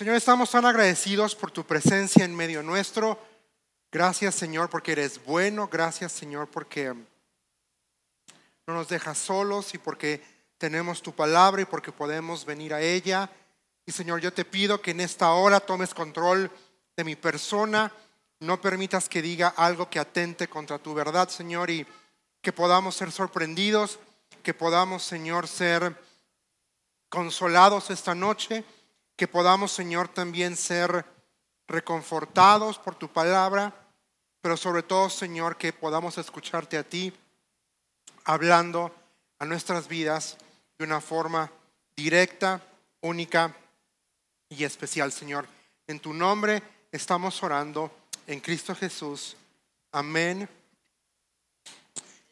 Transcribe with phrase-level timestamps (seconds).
[0.00, 3.18] Señor, estamos tan agradecidos por tu presencia en medio nuestro.
[3.92, 5.68] Gracias, Señor, porque eres bueno.
[5.70, 6.94] Gracias, Señor, porque
[8.66, 10.22] no nos dejas solos y porque
[10.56, 13.28] tenemos tu palabra y porque podemos venir a ella.
[13.84, 16.50] Y Señor, yo te pido que en esta hora tomes control
[16.96, 17.92] de mi persona.
[18.38, 21.86] No permitas que diga algo que atente contra tu verdad, Señor, y
[22.40, 23.98] que podamos ser sorprendidos,
[24.42, 25.94] que podamos, Señor, ser
[27.10, 28.64] consolados esta noche
[29.20, 31.04] que podamos, Señor, también ser
[31.68, 33.70] reconfortados por tu palabra,
[34.40, 37.12] pero sobre todo, Señor, que podamos escucharte a ti
[38.24, 38.94] hablando
[39.38, 40.38] a nuestras vidas
[40.78, 41.52] de una forma
[41.94, 42.62] directa,
[43.02, 43.54] única
[44.48, 45.46] y especial, Señor.
[45.86, 47.94] En tu nombre estamos orando
[48.26, 49.36] en Cristo Jesús.
[49.92, 50.48] Amén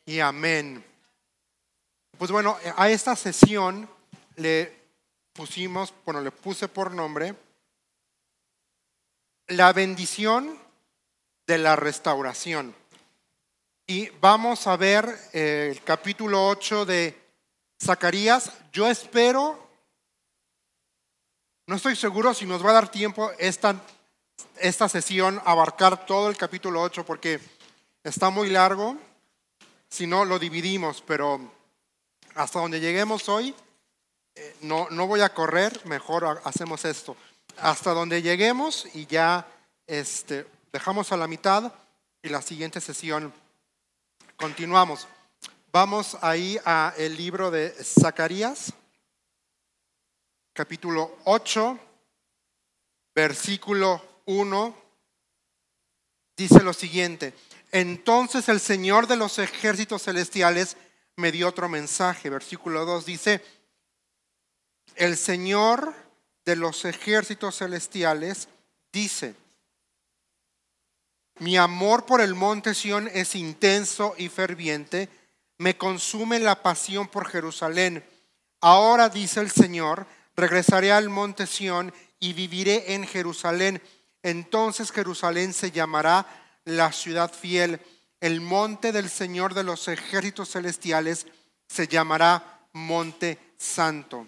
[0.06, 0.82] y amén.
[2.16, 3.86] Pues bueno, a esta sesión
[4.36, 4.77] le
[5.38, 7.32] pusimos, bueno, le puse por nombre,
[9.46, 10.58] la bendición
[11.46, 12.74] de la restauración.
[13.86, 17.16] Y vamos a ver eh, el capítulo 8 de
[17.80, 18.50] Zacarías.
[18.72, 19.70] Yo espero,
[21.68, 23.80] no estoy seguro si nos va a dar tiempo esta,
[24.56, 27.38] esta sesión abarcar todo el capítulo 8 porque
[28.02, 28.96] está muy largo.
[29.88, 31.40] Si no, lo dividimos, pero
[32.34, 33.54] hasta donde lleguemos hoy,
[34.60, 37.16] no, no voy a correr, mejor hacemos esto.
[37.58, 39.46] Hasta donde lleguemos y ya
[39.86, 41.72] este, dejamos a la mitad
[42.22, 43.32] y la siguiente sesión
[44.36, 45.08] continuamos.
[45.72, 48.72] Vamos ahí a el libro de Zacarías,
[50.52, 51.78] capítulo 8,
[53.14, 54.74] versículo 1,
[56.36, 57.34] dice lo siguiente.
[57.72, 60.76] Entonces el Señor de los ejércitos celestiales
[61.16, 62.30] me dio otro mensaje.
[62.30, 63.42] Versículo 2 dice,
[64.98, 65.94] el Señor
[66.44, 68.48] de los ejércitos celestiales
[68.92, 69.34] dice,
[71.38, 75.08] mi amor por el monte Sión es intenso y ferviente,
[75.58, 78.04] me consume la pasión por Jerusalén.
[78.60, 80.06] Ahora dice el Señor,
[80.36, 83.80] regresaré al monte Sión y viviré en Jerusalén.
[84.24, 86.26] Entonces Jerusalén se llamará
[86.64, 87.80] la ciudad fiel.
[88.20, 91.26] El monte del Señor de los ejércitos celestiales
[91.68, 94.26] se llamará monte santo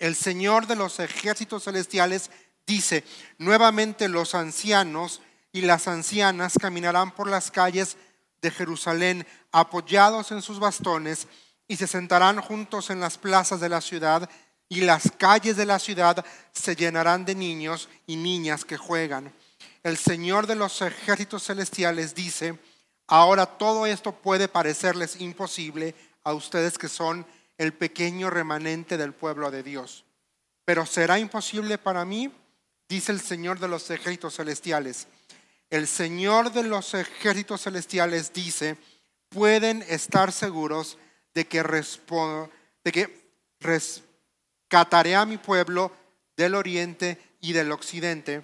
[0.00, 2.30] el Señor de los ejércitos celestiales
[2.66, 3.04] dice,
[3.38, 5.20] nuevamente los ancianos
[5.52, 7.96] y las ancianas caminarán por las calles
[8.40, 11.28] de Jerusalén apoyados en sus bastones
[11.68, 14.28] y se sentarán juntos en las plazas de la ciudad
[14.70, 19.32] y las calles de la ciudad se llenarán de niños y niñas que juegan.
[19.82, 22.58] El Señor de los ejércitos celestiales dice,
[23.06, 25.94] ahora todo esto puede parecerles imposible
[26.24, 27.26] a ustedes que son
[27.60, 30.06] el pequeño remanente del pueblo de Dios.
[30.64, 32.32] Pero será imposible para mí,
[32.88, 35.08] dice el Señor de los ejércitos celestiales.
[35.68, 38.78] El Señor de los ejércitos celestiales dice,
[39.28, 40.96] pueden estar seguros
[41.34, 45.92] de que, de que rescataré a mi pueblo
[46.38, 48.42] del oriente y del occidente.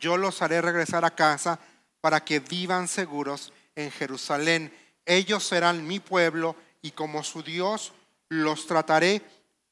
[0.00, 1.60] Yo los haré regresar a casa
[2.00, 4.76] para que vivan seguros en Jerusalén.
[5.06, 7.92] Ellos serán mi pueblo y como su Dios
[8.28, 9.22] los trataré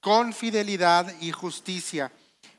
[0.01, 2.13] con fidelidad y justicia.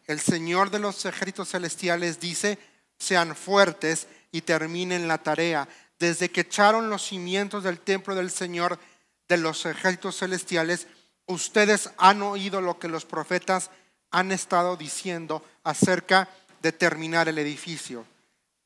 [0.06, 2.60] El Señor de los ejércitos celestiales dice,
[2.98, 5.68] sean fuertes y terminen la tarea.
[6.00, 8.80] Desde que echaron los cimientos del templo del Señor
[9.28, 10.88] de los ejércitos celestiales,
[11.26, 13.70] ustedes han oído lo que los profetas
[14.12, 16.30] han estado diciendo acerca
[16.62, 18.06] de terminar el edificio.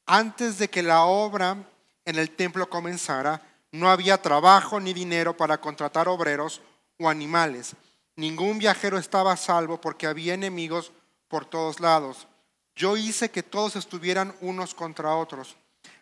[0.06, 1.58] Antes de que la obra
[2.06, 6.62] en el templo comenzara, no había trabajo ni dinero para contratar obreros
[7.02, 7.76] o animales.
[8.16, 10.92] Ningún viajero estaba salvo porque había enemigos
[11.28, 12.28] por todos lados.
[12.76, 15.56] Yo hice que todos estuvieran unos contra otros.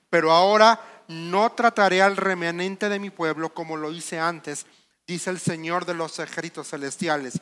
[0.10, 4.66] Pero ahora no trataré al remanente de mi pueblo como lo hice antes,
[5.08, 7.40] dice el Señor de los ejércitos celestiales,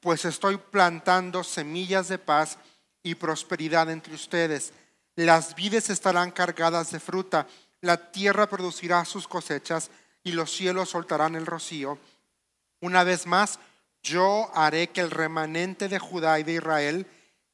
[0.00, 2.58] pues estoy plantando semillas de paz
[3.02, 4.72] y prosperidad entre ustedes.
[5.14, 7.46] Las vides estarán cargadas de fruta,
[7.82, 9.90] la tierra producirá sus cosechas
[10.22, 11.98] y los cielos soltarán el rocío
[12.80, 13.58] una vez más,
[14.02, 17.06] yo haré que el remanente de Judá y de Israel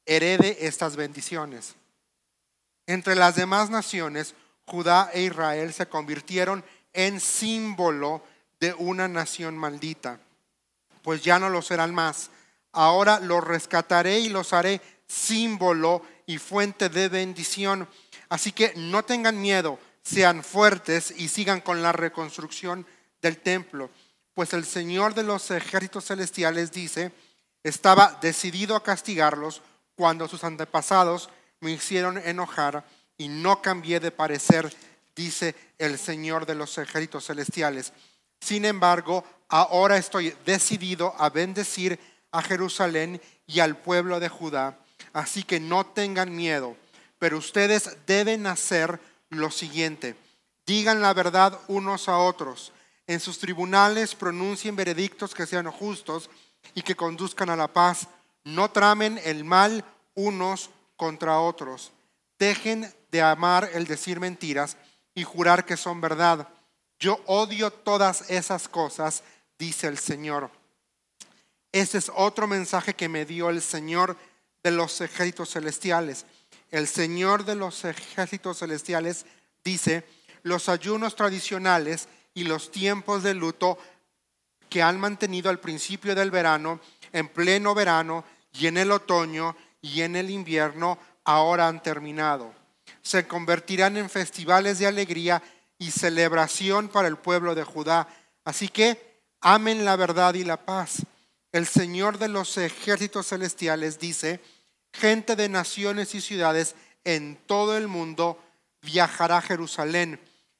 [0.05, 1.75] herede estas bendiciones.
[2.85, 4.35] Entre las demás naciones,
[4.65, 6.63] Judá e Israel se convirtieron
[6.93, 8.23] en símbolo
[8.59, 10.19] de una nación maldita,
[11.03, 12.31] pues ya no lo serán más.
[12.71, 17.87] Ahora los rescataré y los haré símbolo y fuente de bendición.
[18.29, 22.85] Así que no tengan miedo, sean fuertes y sigan con la reconstrucción
[23.21, 23.89] del templo
[24.37, 27.11] pues el Señor de los ejércitos celestiales dice,
[27.63, 29.63] estaba decidido a castigarlos
[29.95, 32.85] cuando sus antepasados me hicieron enojar
[33.17, 34.71] y no cambié de parecer,
[35.15, 37.93] dice el Señor de los ejércitos celestiales.
[38.39, 41.99] Sin embargo, ahora estoy decidido a bendecir
[42.31, 44.77] a Jerusalén y al pueblo de Judá,
[45.13, 46.77] así que no tengan miedo,
[47.17, 48.99] pero ustedes deben hacer
[49.31, 50.15] lo siguiente,
[50.67, 52.71] digan la verdad unos a otros,
[53.07, 56.29] en sus tribunales pronuncien veredictos que sean justos
[56.75, 58.07] y que conduzcan a la paz,
[58.43, 59.83] no tramen el mal
[60.13, 61.91] unos contra otros,
[62.37, 64.77] dejen de amar el decir mentiras
[65.15, 66.47] y jurar que son verdad.
[66.99, 69.23] Yo odio todas esas cosas,
[69.57, 70.51] dice el Señor.
[71.71, 74.17] Ese es otro mensaje que me dio el Señor
[74.63, 76.25] de los ejércitos celestiales.
[76.71, 79.25] El Señor de los ejércitos celestiales
[79.63, 80.05] dice,
[80.43, 83.79] los ayunos tradicionales y los tiempos de luto
[84.69, 86.79] que han mantenido al principio del verano,
[87.11, 88.23] en pleno verano
[88.53, 92.53] y en el otoño y en el invierno, ahora han terminado.
[93.01, 95.41] Se convertirán en festivales de alegría
[95.79, 98.07] y celebración para el pueblo de Judá.
[98.45, 101.07] Así que amen la verdad y la paz.
[101.51, 104.41] El Señor de los ejércitos celestiales dice,
[104.93, 108.39] gente de naciones y ciudades en todo el mundo
[108.83, 110.19] viajará a Jerusalén.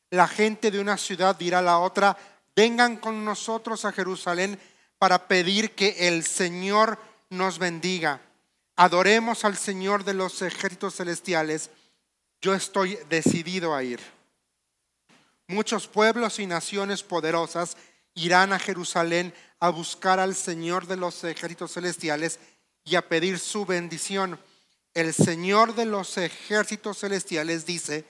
[0.09, 2.17] La gente de una ciudad dirá a la otra,
[2.55, 4.59] vengan con nosotros a Jerusalén
[4.97, 6.97] para pedir que el Señor
[7.29, 8.21] nos bendiga.
[8.75, 11.69] Adoremos al Señor de los ejércitos celestiales.
[12.41, 13.99] Yo estoy decidido a ir.
[15.47, 17.77] Muchos pueblos y naciones poderosas
[18.13, 22.39] irán a Jerusalén a buscar al Señor de los ejércitos celestiales
[22.83, 24.39] y a pedir su bendición.
[24.93, 28.05] El Señor de los ejércitos celestiales dice,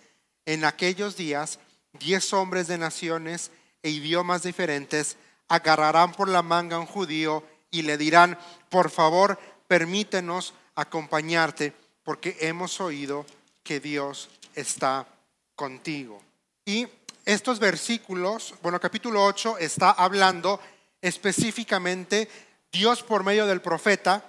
[0.45, 1.59] en aquellos días,
[1.99, 3.51] diez hombres de naciones
[3.83, 5.17] e idiomas diferentes
[5.47, 8.37] agarrarán por la manga a un judío y le dirán,
[8.69, 11.73] por favor, permítenos acompañarte
[12.03, 13.25] porque hemos oído
[13.63, 15.07] que Dios está
[15.55, 16.21] contigo.
[16.65, 16.87] Y
[17.25, 20.59] estos versículos, bueno, capítulo 8 está hablando
[21.01, 22.29] específicamente
[22.71, 24.23] Dios por medio del profeta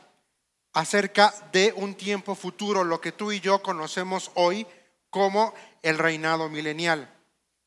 [0.72, 4.66] acerca de un tiempo futuro, lo que tú y yo conocemos hoy
[5.10, 7.12] como el reinado milenial.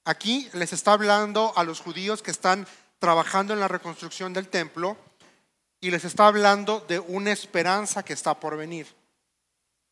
[0.04, 2.68] Aquí les está hablando a los judíos que están
[3.00, 4.98] trabajando en la reconstrucción del templo
[5.80, 8.88] y les está hablando de una esperanza que está por venir.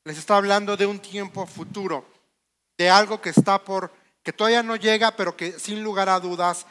[0.06, 2.06] Les está hablando de un tiempo futuro,
[2.78, 3.92] de algo que está por
[4.24, 6.66] que todavía no llega, pero que sin lugar a dudas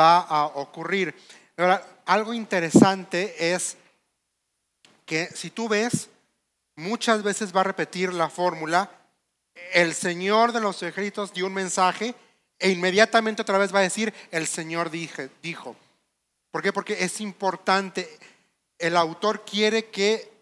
[0.00, 1.14] va a ocurrir.
[1.56, 3.76] Ahora, algo interesante es
[5.04, 6.08] que si tú ves,
[6.76, 8.90] muchas veces va a repetir la fórmula,
[9.72, 12.14] el Señor de los ejércitos dio un mensaje
[12.58, 15.76] e inmediatamente otra vez va a decir, el Señor dijo.
[16.50, 16.72] ¿Por qué?
[16.72, 18.18] Porque es importante,
[18.78, 20.32] el autor quiere que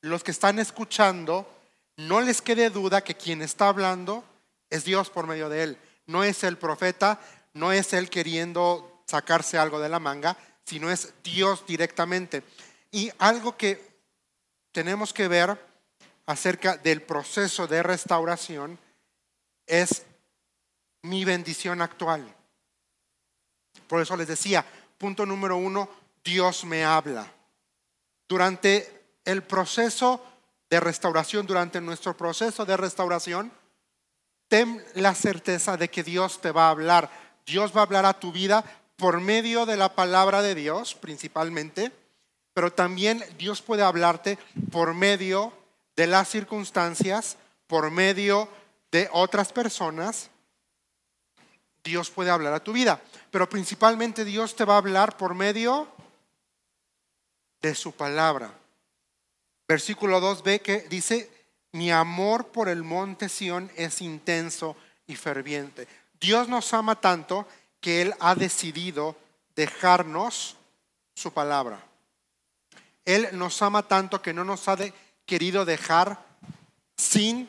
[0.00, 1.48] los que están escuchando
[1.96, 4.24] no les quede duda que quien está hablando
[4.70, 5.78] es Dios por medio de él
[6.08, 7.20] no es el profeta,
[7.54, 12.42] no es él queriendo sacarse algo de la manga, sino es Dios directamente.
[12.90, 13.80] Y algo que
[14.72, 15.56] tenemos que ver
[16.26, 18.78] acerca del proceso de restauración
[19.66, 20.02] es
[21.02, 22.34] mi bendición actual.
[23.86, 24.64] Por eso les decía,
[24.98, 25.88] punto número uno,
[26.24, 27.32] Dios me habla.
[28.28, 30.22] Durante el proceso
[30.68, 33.52] de restauración, durante nuestro proceso de restauración,
[34.48, 37.10] ten la certeza de que Dios te va a hablar.
[37.46, 38.64] Dios va a hablar a tu vida
[38.96, 41.92] por medio de la palabra de Dios principalmente,
[42.52, 44.38] pero también Dios puede hablarte
[44.72, 45.52] por medio
[45.96, 48.48] de las circunstancias, por medio
[48.90, 50.30] de otras personas.
[51.88, 55.88] Dios puede hablar a tu vida, pero principalmente Dios te va a hablar por medio
[57.62, 58.52] de su palabra.
[59.66, 61.30] Versículo 2 ve que dice,
[61.72, 64.76] mi amor por el monte Sión es intenso
[65.06, 65.88] y ferviente.
[66.20, 67.46] Dios nos ama tanto
[67.80, 69.16] que Él ha decidido
[69.56, 70.56] dejarnos
[71.14, 71.82] su palabra.
[73.04, 74.76] Él nos ama tanto que no nos ha
[75.24, 76.22] querido dejar
[76.96, 77.48] sin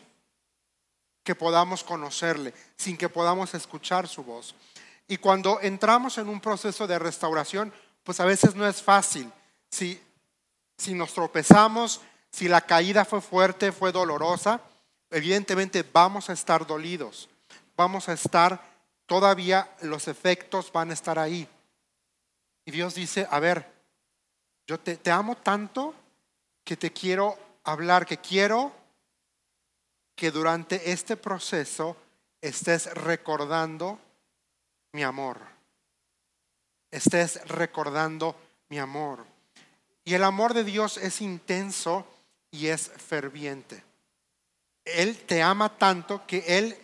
[1.29, 4.55] que podamos conocerle, sin que podamos escuchar su voz.
[5.07, 7.71] Y cuando entramos en un proceso de restauración,
[8.03, 9.31] pues a veces no es fácil.
[9.69, 10.01] Si,
[10.75, 14.59] si nos tropezamos, si la caída fue fuerte, fue dolorosa,
[15.11, 17.29] evidentemente vamos a estar dolidos,
[17.77, 18.59] vamos a estar,
[19.05, 21.47] todavía los efectos van a estar ahí.
[22.65, 23.71] Y Dios dice, a ver,
[24.65, 25.93] yo te, te amo tanto
[26.63, 28.79] que te quiero hablar, que quiero
[30.19, 31.95] que durante este proceso
[32.41, 33.97] estés recordando
[34.91, 35.39] mi amor.
[36.91, 38.35] Estés recordando
[38.67, 39.25] mi amor.
[40.03, 42.05] Y el amor de Dios es intenso
[42.51, 43.81] y es ferviente.
[44.83, 46.77] Él te ama tanto que Él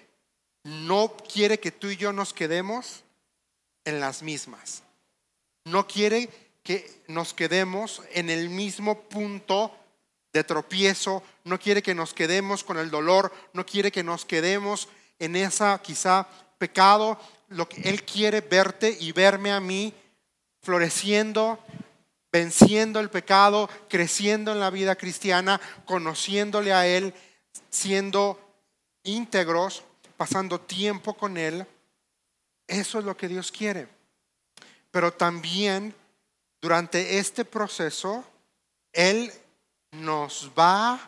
[0.63, 3.03] no quiere que tú y yo nos quedemos
[3.83, 4.81] en las mismas.
[5.65, 6.29] No quiere
[6.63, 9.77] que nos quedemos en el mismo punto
[10.35, 14.89] de tropiezo, no quiere que nos quedemos con el dolor, no quiere que nos quedemos
[15.17, 16.27] en esa quizá
[16.57, 17.17] pecado.
[17.47, 19.93] Lo que Él quiere verte y verme a mí
[20.61, 21.57] floreciendo,
[22.33, 27.13] venciendo el pecado, creciendo en la vida cristiana, conociéndole a Él,
[27.69, 28.37] siendo
[29.03, 29.83] íntegros,
[30.17, 31.65] pasando tiempo con Él.
[32.67, 33.87] Eso es lo que Dios quiere.
[34.91, 35.95] Pero también
[36.59, 38.25] durante este proceso,
[38.91, 39.31] Él
[40.01, 40.99] nos va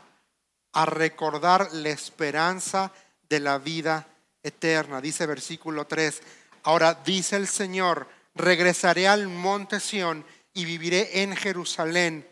[0.73, 2.91] a recordar la esperanza
[3.29, 4.07] de la vida
[4.43, 5.01] eterna.
[5.01, 6.21] Dice versículo 3.
[6.63, 12.27] Ahora dice el Señor, regresaré al monte Sión y viviré en Jerusalén.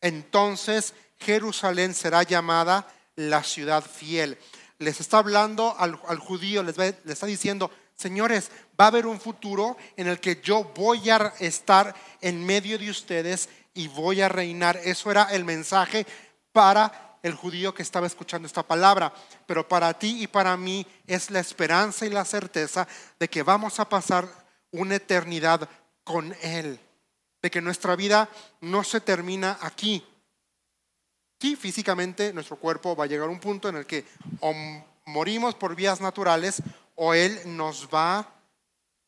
[0.00, 2.86] Entonces Jerusalén será llamada
[3.16, 4.38] la ciudad fiel.
[4.78, 8.50] Les está hablando al, judío, les, les está diciendo, señores,
[8.80, 12.90] va a haber un futuro en el que yo voy a estar en medio de
[12.90, 14.76] ustedes y voy a reinar.
[14.84, 16.06] Eso era el mensaje
[16.52, 19.12] para el judío que estaba escuchando esta palabra.
[19.46, 22.86] Pero para ti y para mí es la esperanza y la certeza
[23.18, 24.28] de que vamos a pasar
[24.72, 25.68] una eternidad
[26.04, 26.80] con Él
[27.42, 28.28] de que nuestra vida
[28.60, 30.04] no se termina aquí.
[31.40, 34.04] Sí, físicamente nuestro cuerpo va a llegar a un punto en el que
[34.40, 34.52] o
[35.06, 36.62] morimos por vías naturales
[36.96, 38.26] o Él nos va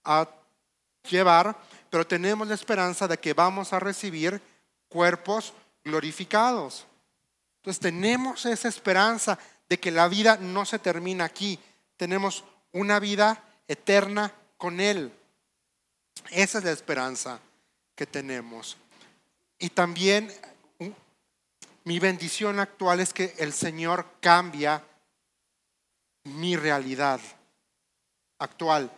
[0.05, 0.29] a
[1.09, 1.57] llevar,
[1.91, 4.41] pero tenemos la esperanza de que vamos a recibir
[4.93, 6.87] cuerpos glorificados.
[7.57, 11.59] Entonces tenemos esa esperanza de que la vida no se termina aquí,
[11.97, 15.13] tenemos una vida eterna con Él.
[16.31, 17.41] Esa es la esperanza
[17.95, 18.77] que tenemos.
[19.59, 20.33] Y también
[21.85, 24.85] mi bendición actual es que el Señor cambia
[26.25, 27.21] mi realidad
[28.39, 28.91] actual.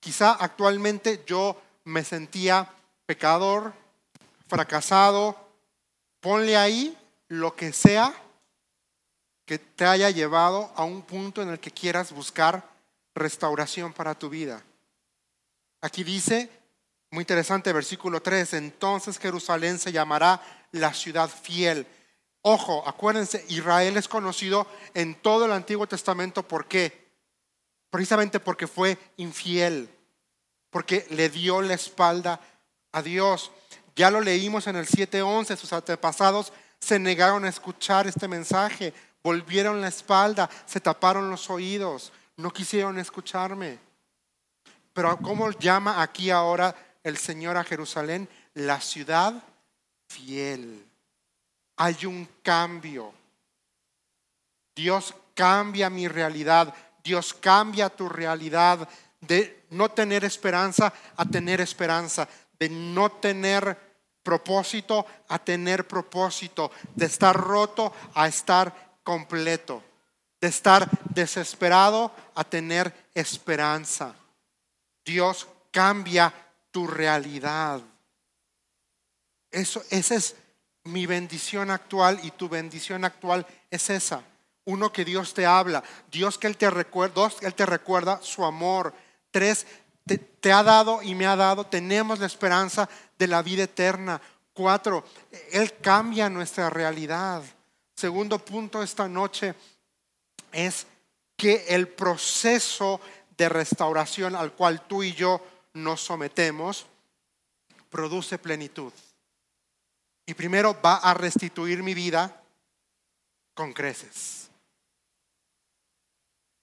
[0.00, 2.68] Quizá actualmente yo me sentía
[3.06, 3.72] pecador,
[4.46, 5.36] fracasado.
[6.20, 6.96] Ponle ahí
[7.28, 8.14] lo que sea
[9.44, 12.68] que te haya llevado a un punto en el que quieras buscar
[13.14, 14.62] restauración para tu vida.
[15.80, 16.50] Aquí dice,
[17.10, 18.54] muy interesante, versículo 3.
[18.54, 21.86] Entonces Jerusalén se llamará la ciudad fiel.
[22.42, 26.46] Ojo, acuérdense, Israel es conocido en todo el Antiguo Testamento.
[26.46, 27.06] ¿Por qué?
[27.90, 29.88] Precisamente porque fue infiel,
[30.70, 32.40] porque le dio la espalda
[32.92, 33.52] a Dios.
[33.96, 38.92] Ya lo leímos en el 7.11, sus antepasados se negaron a escuchar este mensaje,
[39.24, 43.78] volvieron la espalda, se taparon los oídos, no quisieron escucharme.
[44.92, 49.34] Pero ¿cómo llama aquí ahora el Señor a Jerusalén la ciudad
[50.08, 50.84] fiel.
[51.76, 53.12] Hay un cambio.
[54.74, 56.74] Dios cambia mi realidad.
[57.04, 58.88] Dios cambia tu realidad
[59.20, 63.78] de no tener esperanza a tener esperanza, de no tener
[64.26, 69.84] propósito a tener propósito, de estar roto a estar completo,
[70.40, 74.16] de estar desesperado a tener esperanza.
[75.04, 76.34] Dios cambia
[76.72, 77.80] tu realidad.
[79.52, 80.34] Eso, esa es
[80.82, 84.24] mi bendición actual y tu bendición actual es esa.
[84.64, 85.84] Uno, que Dios te habla.
[86.10, 87.14] Dios que Él te recuerda.
[87.14, 88.92] Dos, Él te recuerda su amor.
[89.30, 89.66] Tres,
[90.04, 91.64] te, te ha dado y me ha dado.
[91.64, 94.20] Tenemos la esperanza de la vida eterna.
[94.52, 95.04] Cuatro,
[95.52, 97.42] Él cambia nuestra realidad.
[97.94, 99.54] Segundo punto esta noche
[100.52, 100.86] es
[101.36, 103.00] que el proceso
[103.36, 105.42] de restauración al cual tú y yo
[105.74, 106.86] nos sometemos,
[107.90, 108.92] produce plenitud.
[110.26, 112.42] Y primero va a restituir mi vida
[113.54, 114.48] con creces.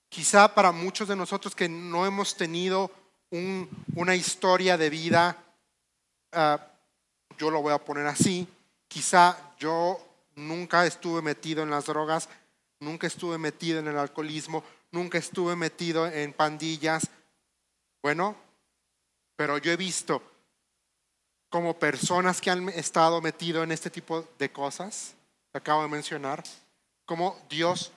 [0.10, 2.91] Quizá para muchos de nosotros que no hemos tenido
[3.95, 5.42] una historia de vida,
[6.33, 6.59] ah,
[7.37, 8.47] yo lo voy a poner así,
[8.87, 9.99] quizá yo
[10.35, 12.29] nunca estuve metido en las drogas,
[12.79, 17.09] nunca estuve metido en el alcoholismo, nunca estuve metido en pandillas.
[18.01, 18.35] Bueno,
[19.35, 20.21] pero yo he visto
[21.49, 25.15] como personas que han estado metidos en este tipo de cosas,
[25.51, 26.43] que acabo de mencionar,
[27.05, 27.91] como Dios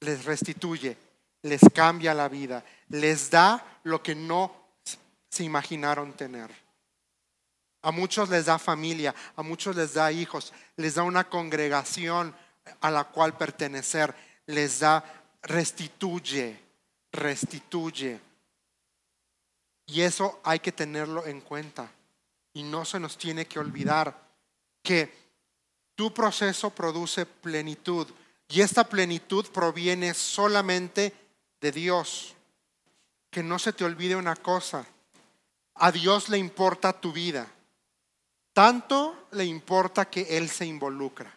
[0.00, 0.96] les restituye,
[1.42, 4.61] les cambia la vida, les da lo que no
[5.32, 6.50] se imaginaron tener.
[7.80, 12.36] A muchos les da familia, a muchos les da hijos, les da una congregación
[12.82, 14.14] a la cual pertenecer,
[14.46, 15.02] les da,
[15.42, 16.60] restituye,
[17.10, 18.20] restituye.
[19.86, 21.90] Y eso hay que tenerlo en cuenta.
[22.52, 24.14] Y no se nos tiene que olvidar
[24.82, 25.12] que
[25.94, 28.06] tu proceso produce plenitud.
[28.48, 31.14] Y esta plenitud proviene solamente
[31.58, 32.34] de Dios.
[33.30, 34.86] Que no se te olvide una cosa.
[35.74, 37.46] A Dios le importa tu vida.
[38.52, 41.34] Tanto le importa que Él se involucra.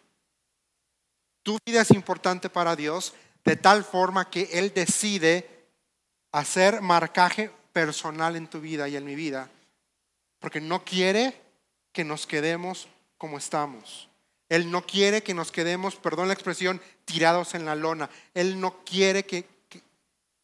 [1.43, 3.13] Tu vida es importante para Dios
[3.43, 5.67] de tal forma que Él decide
[6.31, 9.49] hacer marcaje personal en tu vida y en mi vida.
[10.39, 11.41] Porque no quiere
[11.93, 14.09] que nos quedemos como estamos.
[14.49, 18.09] Él no quiere que nos quedemos, perdón la expresión, tirados en la lona.
[18.33, 19.47] Él no quiere que,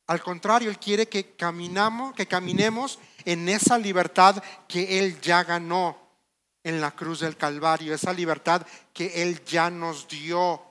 [0.08, 5.98] al contrario, Él quiere que caminamos, que caminemos en esa libertad que Él ya ganó
[6.63, 10.62] en la cruz del Calvario, esa libertad que Él ya nos dio.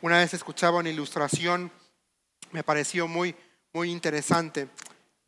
[0.00, 1.70] Una vez escuchaba una ilustración,
[2.50, 3.34] me pareció muy,
[3.72, 4.68] muy interesante,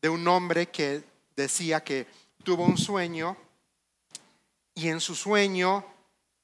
[0.02, 1.02] de un hombre que
[1.34, 2.06] decía que
[2.42, 3.36] tuvo un sueño
[4.74, 5.84] y en su sueño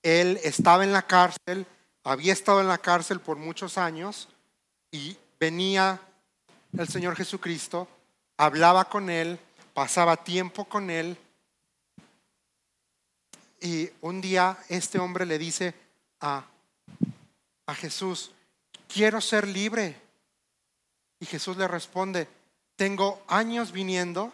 [0.02, 1.66] él estaba en la cárcel,
[2.04, 4.28] había estado en la cárcel por muchos años
[4.90, 6.00] y venía
[6.76, 7.86] el Señor Jesucristo,
[8.40, 9.38] hablaba con él,
[9.74, 11.18] pasaba tiempo con él
[13.60, 15.74] y un día este hombre le dice
[16.20, 16.46] a,
[17.66, 18.32] a Jesús,
[18.88, 19.94] quiero ser libre.
[21.18, 22.28] Y Jesús le responde,
[22.76, 24.32] tengo años viniendo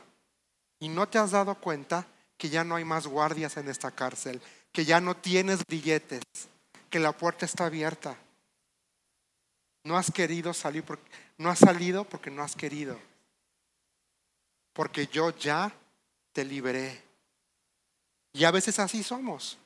[0.79, 2.07] y no te has dado cuenta
[2.39, 6.23] que ya no hay más guardias en esta cárcel, que ya no tienes billetes,
[6.91, 8.17] que la puerta está abierta.
[9.83, 12.97] No has querido salir, porque, no has salido porque no has querido.
[14.77, 15.73] Porque yo ya
[16.33, 17.03] te liberé.
[18.35, 19.57] Y a veces así somos.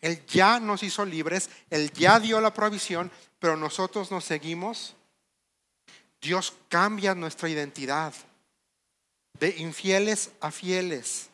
[0.00, 4.94] Él ya nos hizo libres, Él ya dio la provisión, pero nosotros nos seguimos.
[6.18, 8.14] Dios cambia nuestra identidad
[9.38, 11.28] de infieles a fieles,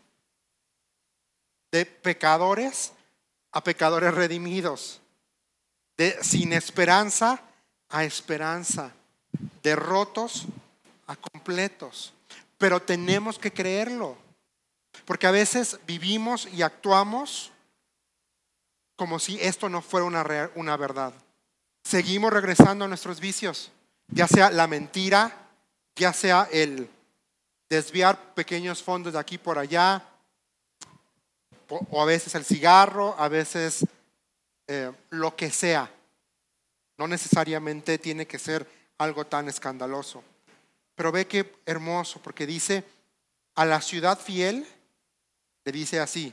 [1.71, 2.93] de pecadores
[3.53, 5.01] a pecadores redimidos,
[5.97, 7.41] de sin esperanza
[7.91, 8.93] a esperanza,
[9.63, 10.47] de rotos
[11.17, 12.13] completos.
[12.59, 14.17] Pero tenemos que creerlo,
[15.05, 17.51] porque a veces vivimos y actuamos
[18.97, 21.13] como si esto no fuera una, una verdad.
[21.85, 23.73] Seguimos regresando a nuestros vicios,
[24.09, 25.49] ya sea la mentira,
[25.97, 26.89] ya sea el
[27.69, 30.05] desviar pequeños fondos de aquí por allá,
[31.69, 33.85] o a veces el cigarro, a veces
[34.69, 35.91] eh, lo que sea.
[36.99, 38.67] No necesariamente tiene que ser
[38.99, 40.23] algo tan escandaloso.
[41.03, 42.85] Pero ve qué hermoso, porque dice,
[43.57, 44.65] a la ciudad fiel,
[45.65, 46.33] le dice así.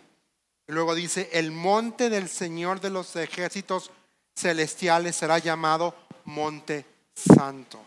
[0.67, 3.89] Y luego dice, el monte del Señor de los ejércitos
[4.35, 7.83] celestiales será llamado monte santo.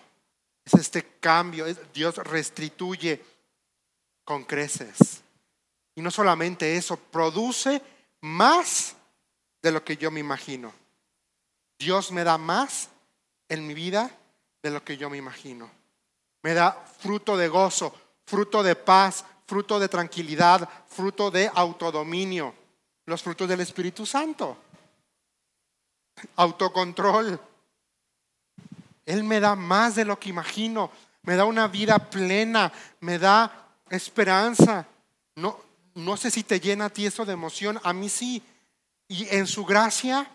[0.64, 3.24] Es este cambio, Dios restituye
[4.24, 5.22] con creces.
[5.94, 7.80] Y no solamente eso, produce
[8.22, 8.96] más
[9.62, 10.72] de lo que yo me imagino.
[11.78, 12.88] Dios me da más
[13.48, 14.10] en mi vida
[14.64, 15.81] de lo que yo me imagino.
[16.42, 17.94] Me da fruto de gozo,
[18.26, 22.54] fruto de paz, fruto de tranquilidad, fruto de autodominio,
[23.06, 24.56] los frutos del Espíritu Santo.
[26.36, 27.40] Autocontrol.
[29.04, 30.90] Él me da más de lo que imagino,
[31.22, 34.86] me da una vida plena, me da esperanza.
[35.36, 35.58] No,
[35.94, 38.42] no sé si te llena a ti eso de emoción, a mí sí.
[39.08, 40.30] Y en su gracia,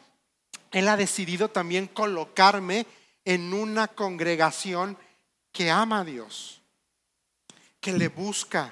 [0.71, 2.85] Él ha decidido también colocarme
[3.25, 4.97] en una congregación
[5.57, 6.61] que ama a Dios,
[7.81, 8.71] que le busca,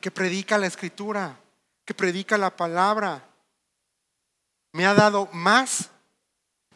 [0.00, 1.38] que predica la escritura,
[1.84, 3.24] que predica la palabra.
[4.72, 5.90] Me ha dado más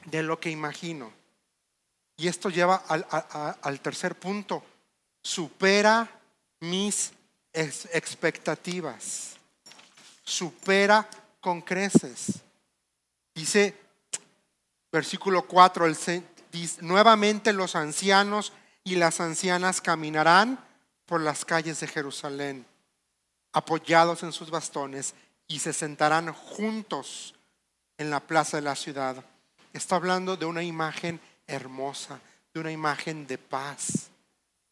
[0.05, 1.13] de lo que imagino.
[2.17, 4.63] Y esto lleva al, tercer punto
[5.21, 6.09] supera
[6.61, 7.13] mis
[7.53, 9.35] expectativas,
[10.23, 12.35] supera con creces.
[13.35, 13.77] Dice
[14.93, 15.87] versículo 4,
[16.81, 18.53] nuevamente los ancianos
[18.85, 20.59] y las ancianas caminarán
[21.07, 22.67] por las calles de Jerusalén,
[23.53, 25.15] apoyados en sus bastones,
[25.49, 27.35] y se sentarán juntos
[27.99, 29.25] en la plaza de la ciudad.
[29.73, 32.21] Está hablando de una imagen hermosa,
[32.55, 34.11] de una imagen de paz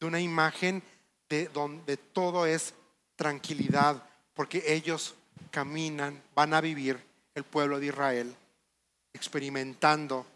[0.01, 0.83] de una imagen
[1.29, 2.75] de donde todo es
[3.17, 4.03] tranquilidad,
[4.35, 5.14] porque ellos
[5.51, 7.03] caminan, van a vivir
[7.35, 8.35] el pueblo de Israel
[9.12, 10.27] experimentando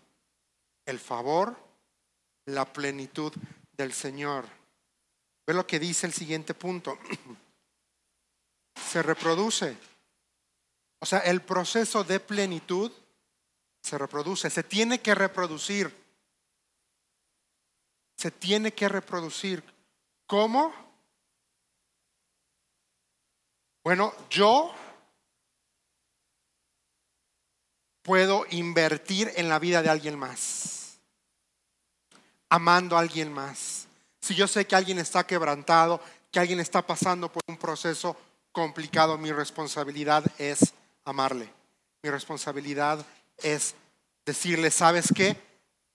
[0.87, 1.57] el favor,
[2.47, 3.33] la plenitud
[3.73, 4.47] del Señor.
[5.47, 6.99] Ve lo que dice el siguiente punto.
[8.91, 9.77] Se reproduce.
[11.01, 12.93] O sea, el proceso de plenitud
[13.83, 15.93] se reproduce, se tiene que reproducir
[18.23, 19.65] se tiene que reproducir.
[20.29, 20.73] ¿Cómo?
[23.83, 24.73] Bueno, yo
[28.03, 30.72] puedo invertir en la vida de alguien más?
[32.53, 33.89] Amando a alguien más.
[34.21, 38.15] Si yo sé que alguien está quebrantado, que alguien está pasando por un proceso
[38.53, 40.75] complicado, mi responsabilidad es
[41.07, 41.51] amarle.
[42.03, 43.07] Mi responsabilidad
[43.39, 43.75] es
[44.27, 45.35] decirle, ¿sabes qué?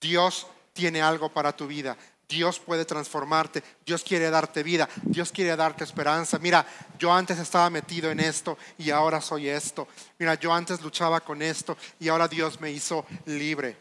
[0.01, 1.95] Dios tiene algo para tu vida.
[2.27, 6.39] Dios puede transformarte, Dios quiere darte vida, Dios quiere darte esperanza.
[6.39, 6.65] Mira,
[6.97, 9.87] yo antes estaba metido en esto y ahora soy esto.
[10.17, 13.77] Mira, yo antes luchaba con esto y ahora Dios me hizo libre.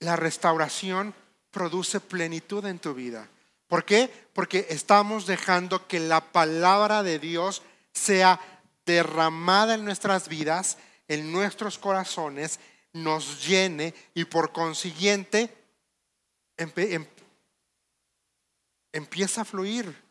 [0.00, 1.14] La restauración
[1.54, 3.28] produce plenitud en tu vida.
[3.68, 4.10] ¿Por qué?
[4.34, 7.62] Porque estamos dejando que la palabra de Dios
[7.92, 8.40] sea
[8.84, 10.76] derramada en nuestras vidas,
[11.08, 12.60] en nuestros corazones,
[12.92, 15.54] nos llene y por consiguiente
[18.92, 20.02] empieza a fluir.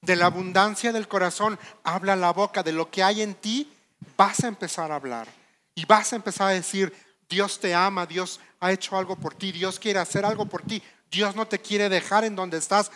[0.00, 3.72] De la abundancia del corazón habla la boca, de lo que hay en ti
[4.16, 5.26] vas a empezar a hablar
[5.74, 6.92] y vas a empezar a decir,
[7.28, 10.82] Dios te ama, Dios ha hecho algo por ti, Dios quiere hacer algo por ti,
[11.10, 12.90] Dios no te quiere dejar en donde estás.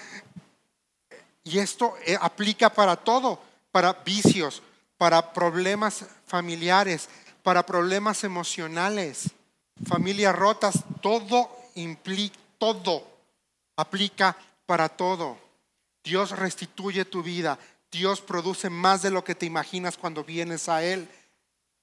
[1.45, 3.41] Y esto eh, aplica para todo,
[3.73, 4.63] para vicios,
[4.99, 7.09] para problemas familiares,
[7.43, 9.31] para problemas emocionales,
[9.87, 13.11] familias rotas, todo implica, todo
[13.77, 15.39] aplica para todo.
[16.05, 17.59] Dios restituye tu vida.
[17.91, 21.09] Dios produce más de lo que te imaginas cuando vienes a Él.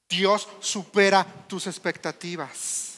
[0.09, 2.97] Dios supera tus expectativas.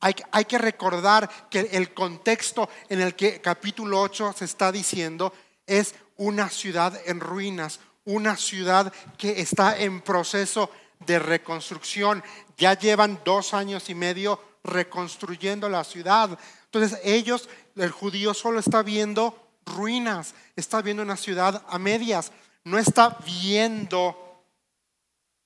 [0.00, 5.32] Hay, que recordar que el contexto en el que capítulo 8 se está diciendo
[5.66, 12.24] es una ciudad en ruinas, una ciudad que está en proceso de reconstrucción.
[12.56, 16.38] Ya llevan dos años y medio reconstruyendo la ciudad.
[16.64, 22.32] Entonces ellos, el judío solo está viendo ruinas, está viendo una ciudad a medias,
[22.64, 24.29] no está viendo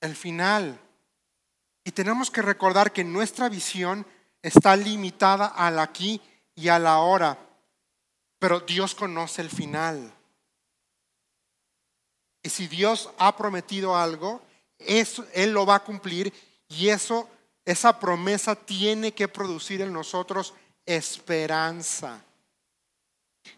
[0.05, 0.79] el final.
[1.83, 4.05] Y tenemos que recordar que nuestra visión
[4.41, 6.21] está limitada al aquí
[6.55, 7.37] y a la ahora,
[8.39, 10.13] pero Dios conoce el final.
[12.41, 14.41] Y si Dios ha prometido algo,
[14.77, 16.33] Él lo va a cumplir
[16.69, 17.29] y eso,
[17.65, 20.53] esa promesa tiene que producir en nosotros
[20.85, 22.23] esperanza.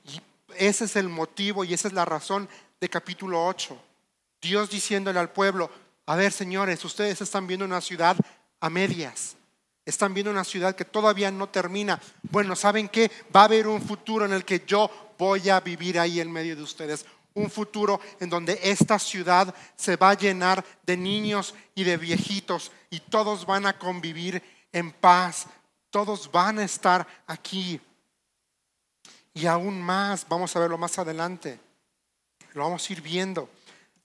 [0.05, 0.21] Y
[0.55, 2.47] ese es el motivo y esa es la razón
[2.79, 3.77] de capítulo 8.
[4.41, 5.69] Dios diciéndole al pueblo,
[6.07, 8.15] a ver señores, ustedes están viendo una ciudad
[8.61, 9.35] a medias.
[9.85, 12.01] Están viendo una ciudad que todavía no termina.
[12.23, 13.11] Bueno, ¿saben qué?
[13.35, 16.55] Va a haber un futuro en el que yo voy a vivir ahí en medio
[16.55, 17.05] de ustedes.
[17.33, 22.71] Un futuro en donde esta ciudad se va a llenar de niños y de viejitos
[22.89, 24.41] y todos van a convivir
[24.71, 25.47] en paz,
[25.89, 27.81] todos van a estar aquí.
[29.33, 31.59] Y aún más, vamos a verlo más adelante.
[32.53, 33.49] Lo vamos a ir viendo.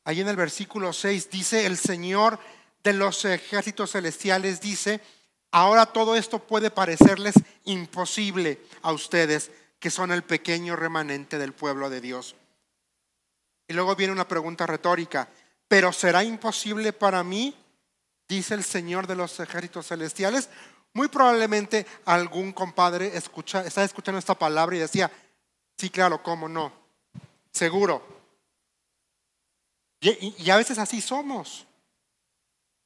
[0.05, 2.39] Ahí en el versículo 6 dice, el Señor
[2.83, 5.01] de los ejércitos celestiales dice,
[5.53, 7.35] ahora todo esto puede parecerles
[7.65, 12.35] imposible a ustedes, que son el pequeño remanente del pueblo de Dios.
[13.69, 15.29] Y luego viene una pregunta retórica,
[15.69, 17.57] pero ¿será imposible para mí?
[18.29, 20.49] Dice el Señor de los ejércitos celestiales.
[20.95, 25.11] Muy probablemente algún compadre escucha, está escuchando esta palabra y decía,
[25.77, 26.73] sí, claro, ¿cómo no?
[27.51, 28.22] Seguro.
[30.03, 31.65] Y, a veces así somos.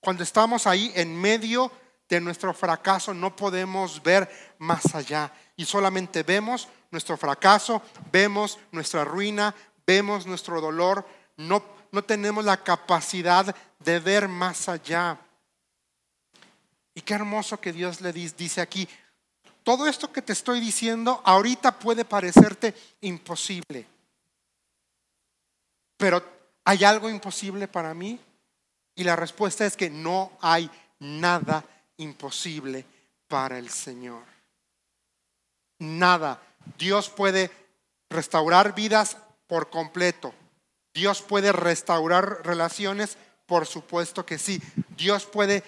[0.00, 1.72] Cuando estamos ahí en medio
[2.08, 9.02] de nuestro fracaso no podemos ver más allá y solamente vemos nuestro fracaso, vemos nuestra
[9.02, 9.54] ruina,
[9.86, 15.18] vemos nuestro dolor, no, no tenemos la capacidad de ver más allá.
[16.94, 18.86] Y qué hermoso que Dios le dice aquí,
[19.64, 23.86] todo esto que te estoy diciendo ahorita puede parecerte imposible,
[25.96, 26.35] pero
[26.66, 28.20] ¿hay algo imposible para mí?
[28.96, 31.64] Y la respuesta es que no hay nada
[31.96, 32.84] imposible
[33.28, 34.24] para el Señor.
[35.78, 36.42] Nada.
[36.76, 37.50] Dios puede
[38.10, 40.34] restaurar vidas por completo.
[40.92, 44.60] Dios puede restaurar relaciones, por supuesto que sí.
[44.96, 45.62] Dios puede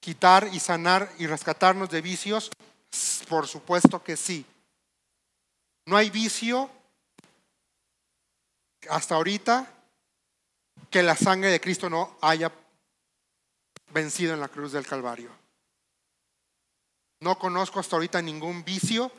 [0.00, 2.50] quitar y sanar y rescatarnos de vicios?
[3.28, 4.46] Por supuesto que sí.
[5.84, 6.70] No hay vicio
[8.88, 9.74] hasta ahorita
[10.90, 12.52] que la sangre de Cristo no haya
[13.90, 15.30] vencido en la cruz del Calvario.
[17.20, 19.10] No conozco hasta ahorita ningún vicio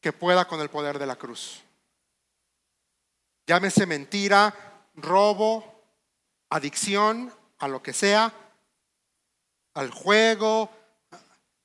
[0.00, 1.62] que pueda con el poder de la cruz.
[3.46, 4.54] Llámese mentira,
[4.94, 5.82] robo,
[6.50, 8.32] adicción, a lo que sea,
[9.74, 10.70] al juego,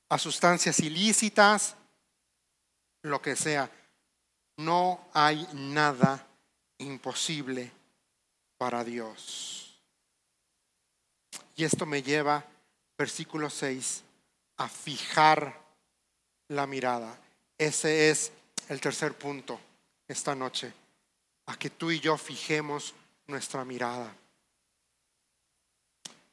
[0.08, 1.76] a sustancias ilícitas,
[3.02, 3.70] lo que sea.
[4.58, 6.26] No hay nada
[6.78, 7.72] imposible
[8.62, 9.76] para Dios.
[11.56, 12.44] Y esto me lleva
[12.96, 14.04] versículo 6,
[14.58, 15.60] a fijar
[16.46, 17.18] la mirada.
[17.58, 18.30] Ese es
[18.68, 19.58] el tercer punto
[20.06, 20.72] esta noche,
[21.46, 22.94] a que tú y yo fijemos
[23.26, 24.14] nuestra mirada.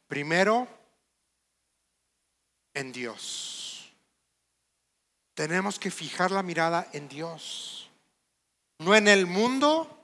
[0.07, 0.67] Primero,
[2.75, 3.91] en Dios.
[5.33, 7.89] Tenemos que fijar la mirada en Dios.
[8.77, 9.98] No en el mundo,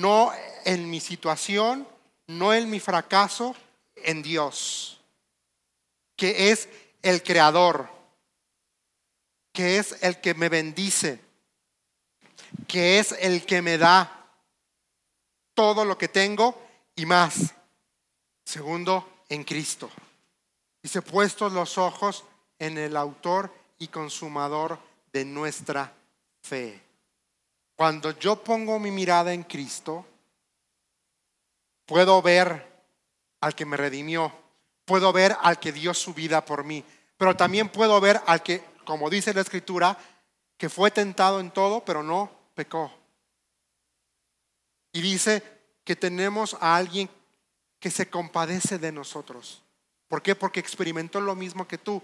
[0.00, 0.32] no
[0.64, 1.86] en mi situación,
[2.26, 3.54] no en mi fracaso,
[3.96, 5.00] en Dios,
[6.16, 6.68] que es
[7.02, 7.88] el creador,
[9.52, 11.20] que es el que me bendice,
[12.66, 14.28] que es el que me da
[15.54, 16.60] todo lo que tengo
[16.94, 17.54] y más.
[18.44, 19.90] Segundo, en Cristo.
[20.82, 22.24] Dice, puestos los ojos
[22.58, 24.78] en el autor y consumador
[25.12, 25.92] de nuestra
[26.42, 26.85] fe.
[27.76, 30.06] Cuando yo pongo mi mirada en Cristo,
[31.84, 32.66] puedo ver
[33.40, 34.32] al que me redimió,
[34.86, 36.82] puedo ver al que dio su vida por mí,
[37.18, 39.96] pero también puedo ver al que, como dice la escritura,
[40.56, 42.90] que fue tentado en todo, pero no pecó.
[44.92, 45.42] Y dice
[45.84, 47.10] que tenemos a alguien
[47.78, 49.62] que se compadece de nosotros.
[50.08, 50.34] ¿Por qué?
[50.34, 52.02] Porque experimentó lo mismo que tú.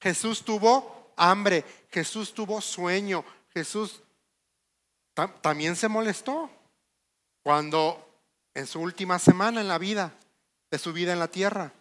[0.00, 4.00] Jesús tuvo hambre, Jesús tuvo sueño, Jesús
[5.14, 6.50] también se molestó
[7.42, 8.08] cuando
[8.54, 10.12] en su última semana en la vida,
[10.70, 11.72] de su vida en la tierra,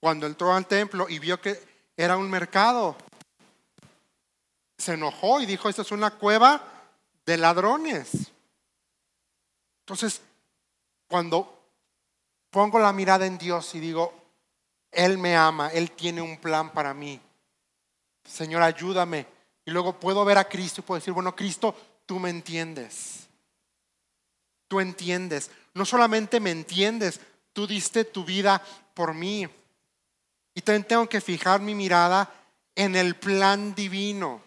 [0.00, 1.60] cuando entró al templo y vio que
[1.96, 2.96] era un mercado,
[4.78, 6.62] se enojó y dijo, esta es una cueva
[7.26, 8.32] de ladrones.
[9.80, 10.22] Entonces,
[11.08, 11.58] cuando
[12.50, 14.14] pongo la mirada en Dios y digo,
[14.92, 17.20] Él me ama, Él tiene un plan para mí.
[18.24, 19.26] Señor, ayúdame.
[19.64, 21.74] Y luego puedo ver a Cristo y puedo decir, bueno, Cristo,
[22.08, 23.28] tú me entiendes.
[24.66, 25.50] Tú entiendes.
[25.74, 27.20] No solamente me entiendes,
[27.52, 28.62] tú diste tu vida
[28.94, 29.46] por mí.
[30.54, 32.32] Y también tengo que fijar mi mirada
[32.74, 34.40] en el plan divino.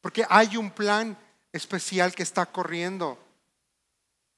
[0.00, 1.16] Porque hay un plan
[1.52, 3.16] especial que está corriendo.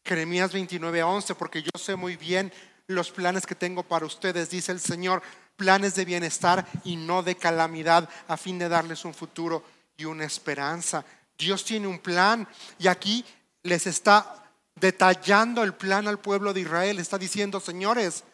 [0.05, 2.53] Jeremías 29, 11, porque yo sé muy bien
[2.89, 5.23] los planes que tengo para ustedes, dice el Señor,
[5.57, 9.65] planes de bienestar y no de calamidad, a fin de darles un futuro
[9.97, 11.07] y una esperanza.
[11.39, 12.47] Dios tiene un plan
[12.79, 13.25] y aquí
[13.63, 14.43] les está
[14.75, 18.25] detallando el plan al pueblo de Israel, está diciendo, señores,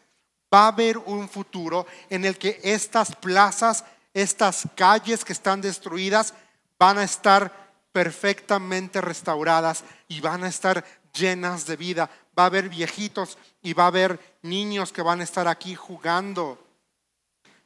[0.53, 3.85] va a haber un futuro en el que estas plazas,
[4.15, 6.35] estas calles que están destruidas,
[6.79, 7.53] van a estar
[7.93, 12.11] perfectamente restauradas y van a estar llenas de vida.
[12.39, 16.65] Va a haber viejitos y va a haber niños que van a estar aquí jugando.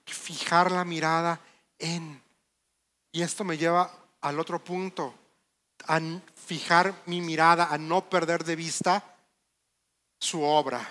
[0.06, 1.40] Fijar la mirada
[1.78, 2.20] en.
[3.12, 3.92] Y esto me lleva
[4.22, 5.14] al otro punto,
[5.86, 6.00] a
[6.46, 9.04] fijar mi mirada, a no perder de vista
[10.18, 10.86] su obra,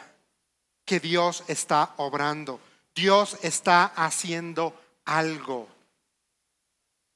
[0.86, 2.60] que Dios está obrando.
[2.94, 4.74] Dios está haciendo
[5.06, 5.68] algo.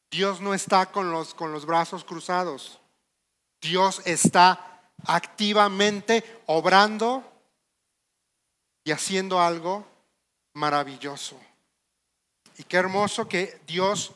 [0.10, 2.80] Dios no está con los, con los brazos cruzados.
[3.62, 7.24] Dios está activamente obrando
[8.84, 9.86] y haciendo algo
[10.54, 11.38] maravilloso.
[12.58, 14.14] Y qué hermoso que Dios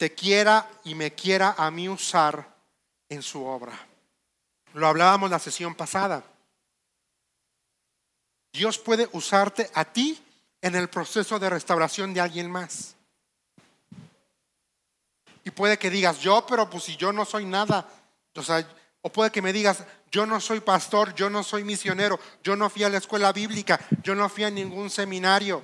[0.00, 2.56] te quiera y me quiera a mí usar
[3.10, 3.78] en su obra.
[4.72, 6.24] Lo hablábamos la sesión pasada.
[8.50, 10.18] Dios puede usarte a ti
[10.62, 12.96] en el proceso de restauración de alguien más.
[15.44, 17.86] Y puede que digas, yo, pero pues si yo no soy nada,
[18.34, 18.42] o
[19.02, 22.70] o puede que me digas, yo no soy pastor, yo no soy misionero, yo no
[22.70, 25.62] fui a la escuela bíblica, yo no fui a ningún seminario.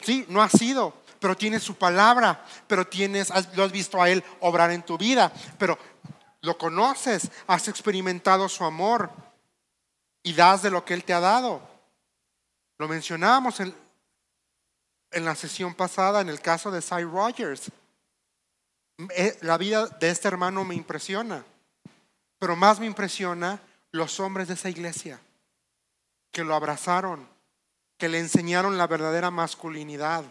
[0.00, 4.22] Sí, no has sido, pero tienes su palabra, pero tienes, lo has visto a Él
[4.40, 5.78] obrar en tu vida, pero
[6.42, 9.10] lo conoces, has experimentado su amor
[10.22, 11.60] y das de lo que Él te ha dado.
[12.78, 13.74] Lo mencionábamos en,
[15.10, 17.70] en la sesión pasada en el caso de Cy Rogers.
[19.42, 21.44] La vida de este hermano me impresiona.
[22.38, 23.60] Pero más me impresiona
[23.92, 25.20] los hombres de esa iglesia
[26.30, 27.26] que lo abrazaron,
[27.98, 30.24] que le enseñaron la verdadera masculinidad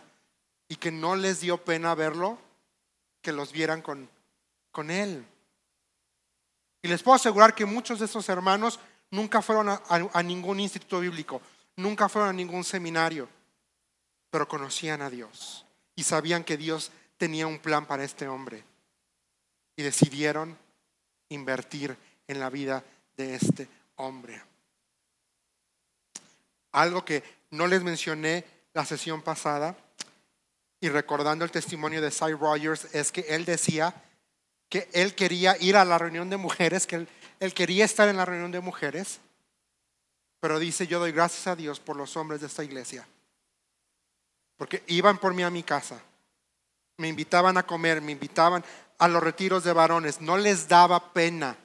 [0.67, 2.37] y que no les dio pena verlo,
[3.21, 4.09] que los vieran con,
[4.71, 5.25] con él.
[6.81, 10.99] Y les puedo asegurar que muchos de esos hermanos nunca fueron a, a ningún instituto
[10.99, 11.41] bíblico,
[11.75, 13.27] nunca fueron a ningún seminario,
[14.29, 18.63] pero conocían a Dios y sabían que Dios tenía un plan para este hombre.
[19.77, 20.57] Y decidieron
[21.29, 21.97] invertir
[22.27, 22.83] en la vida
[23.17, 24.41] de este hombre.
[26.71, 27.23] Algo que
[27.55, 29.75] no les mencioné la sesión pasada
[30.79, 33.95] y recordando el testimonio de Cy Rogers es que él decía
[34.69, 37.07] que él quería ir a la reunión de mujeres, que él,
[37.39, 39.19] él quería estar en la reunión de mujeres,
[40.39, 43.07] pero dice yo doy gracias a Dios por los hombres de esta iglesia,
[44.57, 46.01] porque iban por mí a mi casa,
[46.97, 48.63] me invitaban a comer, me invitaban
[48.97, 51.57] a los retiros de varones, no les daba pena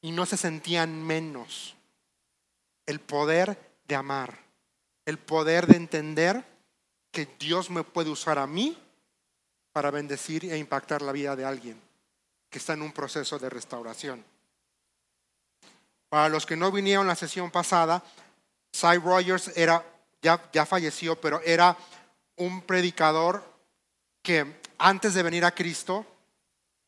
[0.00, 1.76] y no se sentían menos.
[2.86, 4.38] El poder de amar,
[5.04, 6.44] el poder de entender
[7.10, 8.78] que Dios me puede usar a mí
[9.72, 11.80] para bendecir e impactar la vida de alguien
[12.48, 14.24] que está en un proceso de restauración.
[16.08, 18.02] Para los que no vinieron la sesión pasada,
[18.72, 19.84] Cy Rogers era,
[20.20, 21.76] ya, ya falleció, pero era
[22.36, 23.44] un predicador
[24.22, 26.04] que antes de venir a Cristo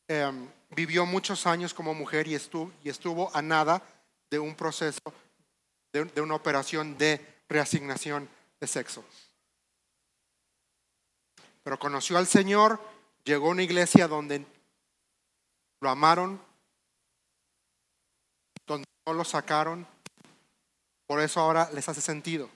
[0.08, 3.82] em, vivió muchos años como mujer y estuvo, y estuvo a nada
[4.28, 5.00] de un proceso,
[5.92, 8.28] de, de una operación de reasignación
[8.60, 9.04] de sexo.
[11.62, 12.80] Pero conoció al Señor,
[13.24, 14.44] llegó a una iglesia donde
[15.80, 16.40] lo amaron,
[18.66, 19.86] donde no lo sacaron.
[21.06, 22.48] Por eso ahora les hace sentido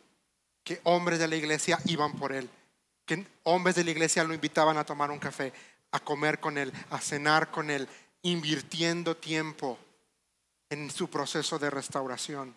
[0.65, 2.51] que hombres de la iglesia iban por él,
[3.05, 5.53] que hombres de la iglesia lo invitaban a tomar un café,
[5.93, 7.89] a comer con él, a cenar con él,
[8.23, 9.79] invirtiendo tiempo
[10.69, 12.55] en su proceso de restauración.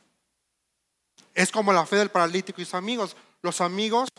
[1.34, 3.16] Es como la fe del paralítico y sus amigos.
[3.42, 4.10] Los amigos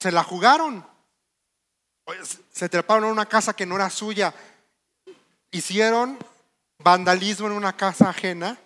[0.00, 0.86] se la jugaron.
[2.50, 4.34] Se treparon a una casa que no era suya,
[5.52, 6.18] hicieron
[6.78, 8.58] vandalismo en una casa ajena.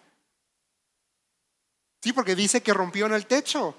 [2.03, 3.75] Sí, porque dice que rompieron el techo.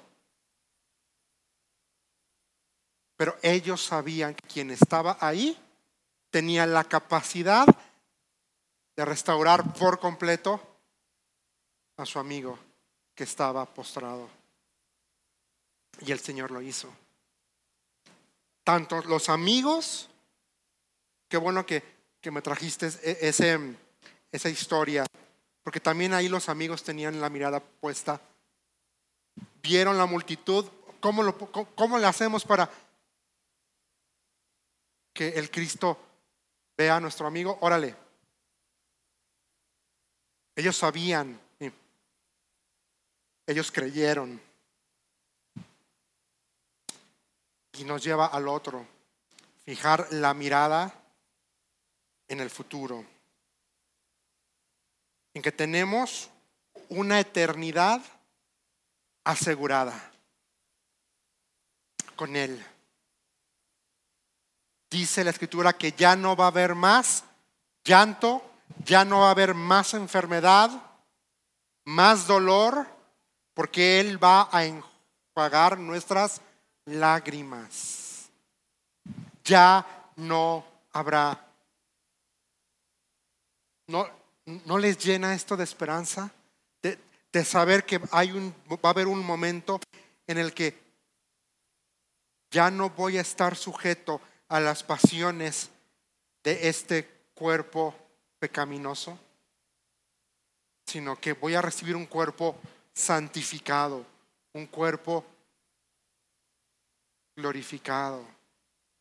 [3.16, 5.60] Pero ellos sabían que quien estaba ahí
[6.30, 7.66] tenía la capacidad
[8.96, 10.62] de restaurar por completo
[11.98, 12.60] a su amigo
[13.18, 14.30] que estaba postrado.
[16.00, 16.90] Y el Señor lo hizo.
[18.64, 20.08] Tanto los amigos,
[21.28, 23.58] qué bueno que que me trajiste e, ese,
[24.32, 25.06] esa historia,
[25.64, 28.20] porque también ahí los amigos tenían la mirada puesta,
[29.62, 30.66] vieron la multitud,
[31.00, 32.70] ¿cómo, lo, cómo le hacemos para
[35.14, 35.98] que el Cristo
[36.78, 37.58] vea a nuestro amigo?
[37.62, 37.96] Órale.
[40.56, 41.40] Ellos sabían,
[43.48, 44.40] ellos creyeron.
[47.74, 48.86] Y nos lleva al otro,
[49.64, 50.94] fijar la mirada
[52.28, 53.06] en el futuro,
[55.34, 56.30] en que tenemos
[56.90, 58.02] una eternidad
[59.24, 60.12] asegurada
[62.16, 62.66] con Él.
[64.90, 67.24] Dice la escritura que ya no va a haber más
[67.84, 68.42] llanto,
[68.84, 70.72] ya no va a haber más enfermedad,
[71.86, 72.97] más dolor,
[73.58, 76.42] porque Él va a enjuagar nuestras
[76.86, 78.30] lágrimas.
[79.44, 79.84] Ya
[80.16, 81.44] no habrá
[83.88, 84.08] ¿No,
[84.46, 86.30] no les llena esto de esperanza?
[86.84, 89.80] De, saber que hay un, va a haber un momento
[90.28, 90.78] en el que
[92.52, 95.72] ya no voy a estar sujeto a las pasiones
[96.44, 97.96] de este cuerpo
[98.38, 99.18] pecaminoso,
[100.86, 102.56] sino que voy a recibir un cuerpo
[102.98, 104.04] santificado,
[104.54, 105.24] un cuerpo
[107.36, 108.26] glorificado,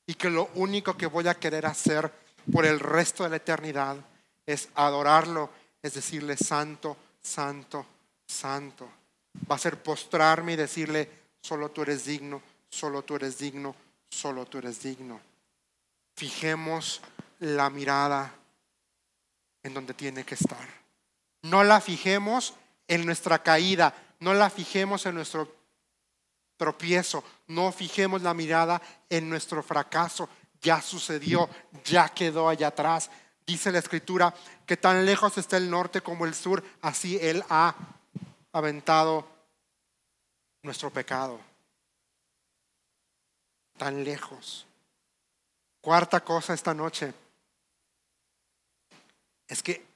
[0.07, 2.13] y que lo único que voy a querer hacer
[2.53, 3.97] por el resto de la eternidad
[4.45, 5.51] es adorarlo,
[5.83, 7.87] es decirle santo, santo,
[8.27, 8.87] santo.
[9.51, 13.75] Va a ser postrarme y decirle, solo tú eres digno, solo tú eres digno,
[14.11, 15.21] solo tú eres digno.
[16.15, 17.01] Fijemos
[17.41, 18.33] la mirada
[19.63, 20.69] en donde tiene que estar.
[21.43, 22.55] No la fijemos
[22.89, 25.55] en nuestra caída, no la fijemos en nuestro
[26.57, 30.29] tropiezo, no fijemos la mirada en nuestro fracaso.
[30.61, 31.49] Ya sucedió,
[31.85, 33.11] ya quedó allá atrás.
[33.47, 37.75] Dice la escritura que tan lejos está el norte como el sur, así Él ha
[38.53, 39.29] aventado
[40.63, 41.39] nuestro pecado.
[43.77, 44.67] Tan lejos.
[45.81, 47.13] Cuarta cosa esta noche
[49.47, 49.87] es que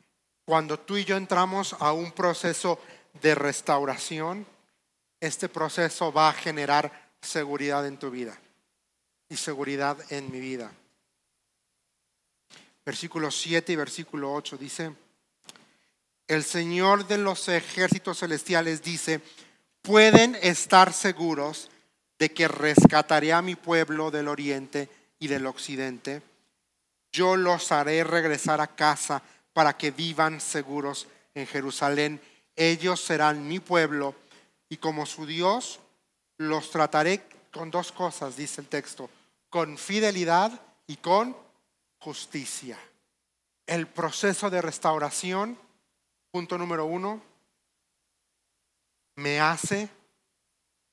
[0.44, 2.78] cuando tú y yo entramos a un proceso
[3.22, 4.46] de restauración,
[5.20, 8.38] este proceso va a generar seguridad en tu vida
[9.28, 10.72] y seguridad en mi vida
[12.90, 14.92] versículo 7 y versículo 8 dice,
[16.26, 19.20] el Señor de los ejércitos celestiales dice,
[19.82, 21.70] pueden estar seguros
[22.18, 24.88] de que rescataré a mi pueblo del oriente
[25.20, 26.22] y del occidente.
[27.12, 29.22] Yo los haré regresar a casa
[29.52, 32.20] para que vivan seguros en Jerusalén.
[32.56, 34.14] Ellos serán mi pueblo
[34.68, 35.80] y como su Dios
[36.38, 37.22] los trataré
[37.52, 39.10] con dos cosas, dice el texto,
[39.48, 41.36] con fidelidad y con
[41.98, 42.78] justicia.
[43.66, 45.58] El proceso de restauración,
[46.30, 47.22] punto número uno,
[49.16, 49.88] me hace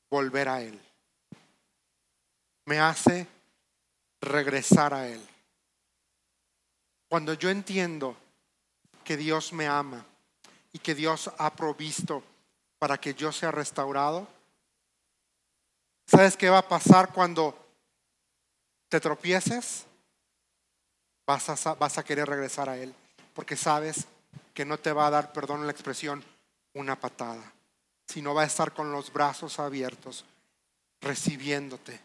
[0.10, 0.80] volver a Él.
[2.66, 3.26] me hace
[4.20, 5.26] regresar a Él.
[7.08, 8.18] Cuando yo entiendo
[9.08, 10.06] que Dios me ama
[10.74, 12.22] y que Dios ha provisto
[12.78, 14.28] para que yo sea restaurado,
[16.06, 17.58] ¿sabes qué va a pasar cuando
[18.90, 19.86] te tropieces?
[21.26, 22.94] Vas a, vas a querer regresar a Él,
[23.34, 24.08] porque sabes
[24.54, 26.22] que no te va a dar, perdón la expresión,
[26.74, 27.54] una patada,
[28.08, 30.26] sino va a estar con los brazos abiertos,
[31.00, 31.98] recibiéndote.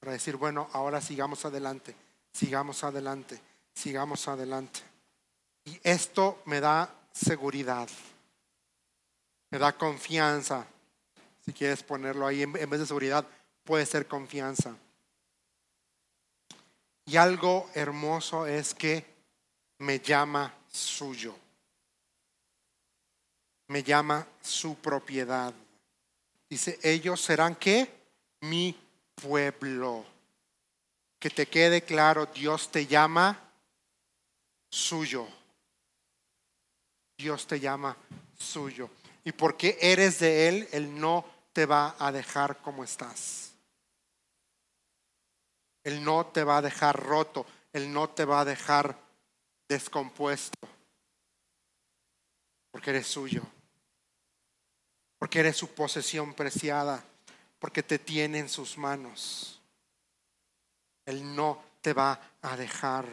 [0.00, 1.94] Para decir, bueno, ahora sigamos adelante,
[2.32, 3.40] sigamos adelante,
[3.74, 4.80] sigamos adelante.
[5.64, 7.88] Y esto me da seguridad,
[9.50, 10.66] me da confianza.
[11.44, 13.26] Si quieres ponerlo ahí, en vez de seguridad,
[13.64, 14.74] puede ser confianza.
[17.06, 19.04] Y algo hermoso es que
[19.78, 21.34] me llama suyo.
[23.68, 25.52] Me llama su propiedad.
[26.48, 27.90] Dice, ellos serán qué?
[28.40, 28.78] Mi
[29.14, 30.04] pueblo.
[31.18, 33.40] Que te quede claro, Dios te llama
[34.74, 35.28] suyo.
[37.16, 37.96] Dios te llama
[38.36, 38.90] suyo.
[39.22, 43.52] Y porque eres de Él, Él no te va a dejar como estás.
[45.84, 47.46] Él no te va a dejar roto.
[47.72, 48.98] Él no te va a dejar
[49.68, 50.58] descompuesto.
[52.70, 53.42] Porque eres suyo.
[55.18, 57.04] Porque eres su posesión preciada.
[57.58, 59.60] Porque te tiene en sus manos.
[61.06, 63.06] Él no te va a dejar.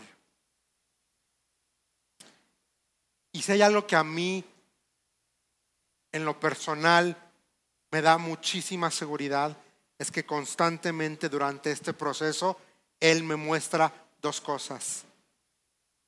[3.32, 4.44] Y si hay algo que a mí,
[6.12, 7.16] en lo personal,
[7.92, 9.56] me da muchísima seguridad,
[9.98, 12.58] es que constantemente durante este proceso
[13.00, 15.04] Él me muestra dos cosas.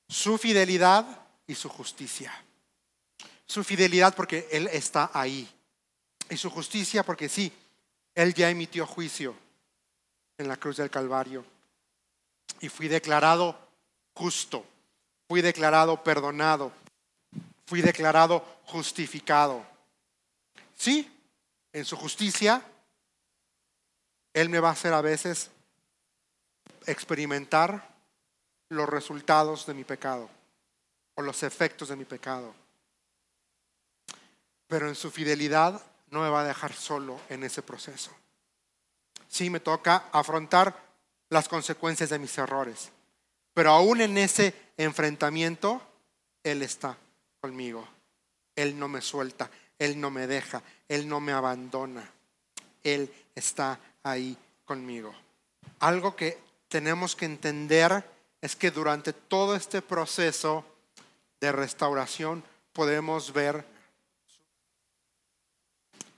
[0.08, 1.06] Su fidelidad
[1.46, 2.32] y su justicia.
[3.46, 5.48] Su fidelidad porque Él está ahí.
[6.30, 7.52] Y su justicia porque sí,
[8.14, 9.34] Él ya emitió juicio
[10.38, 11.44] en la cruz del Calvario.
[12.60, 13.58] Y fui declarado
[14.14, 14.64] justo.
[15.28, 16.72] Fui declarado perdonado.
[17.66, 19.64] Fui declarado justificado.
[20.76, 21.10] Sí,
[21.72, 22.62] en su justicia
[24.32, 25.50] él me va a hacer a veces
[26.86, 27.88] experimentar
[28.68, 30.28] los resultados de mi pecado
[31.14, 32.54] o los efectos de mi pecado.
[34.66, 38.10] Pero en su fidelidad no me va a dejar solo en ese proceso.
[39.28, 40.76] Sí me toca afrontar
[41.30, 42.90] las consecuencias de mis errores,
[43.52, 45.80] pero aún en ese enfrentamiento,
[46.42, 46.96] Él está
[47.44, 47.86] conmigo.
[48.56, 52.10] Él no me suelta, Él no me deja, Él no me abandona.
[52.82, 54.34] Él está ahí
[54.64, 55.14] conmigo.
[55.80, 56.38] Algo que
[56.68, 58.02] tenemos que entender
[58.40, 60.64] es que durante todo este proceso
[61.38, 62.42] de restauración
[62.72, 63.62] podemos ver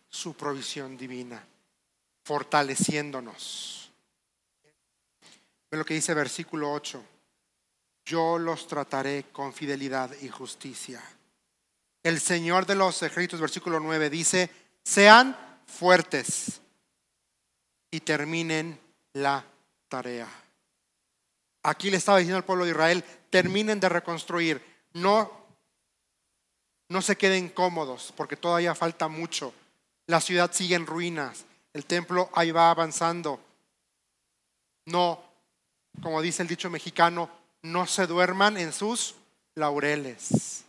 [0.09, 1.45] su provisión divina,
[2.22, 3.91] fortaleciéndonos.
[5.72, 7.03] Ve lo que dice versículo 8.
[8.05, 11.03] Yo los trataré con fidelidad y justicia.
[12.07, 14.48] El Señor de los ejércitos, versículo 9, dice,
[14.84, 15.36] sean
[15.66, 16.61] fuertes
[17.90, 18.78] y terminen
[19.14, 19.44] la
[19.88, 20.28] tarea.
[21.64, 25.32] Aquí le estaba diciendo al pueblo de Israel, terminen de reconstruir, no,
[26.90, 29.52] no se queden cómodos, porque todavía falta mucho.
[30.07, 33.40] La ciudad sigue en ruinas, el templo ahí va avanzando.
[34.84, 35.24] No,
[36.00, 37.28] como dice el dicho mexicano,
[37.62, 39.16] no se duerman en sus
[39.57, 40.66] laureles.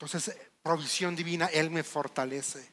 [0.00, 2.66] Entonces, provisión divina, Él me fortalece.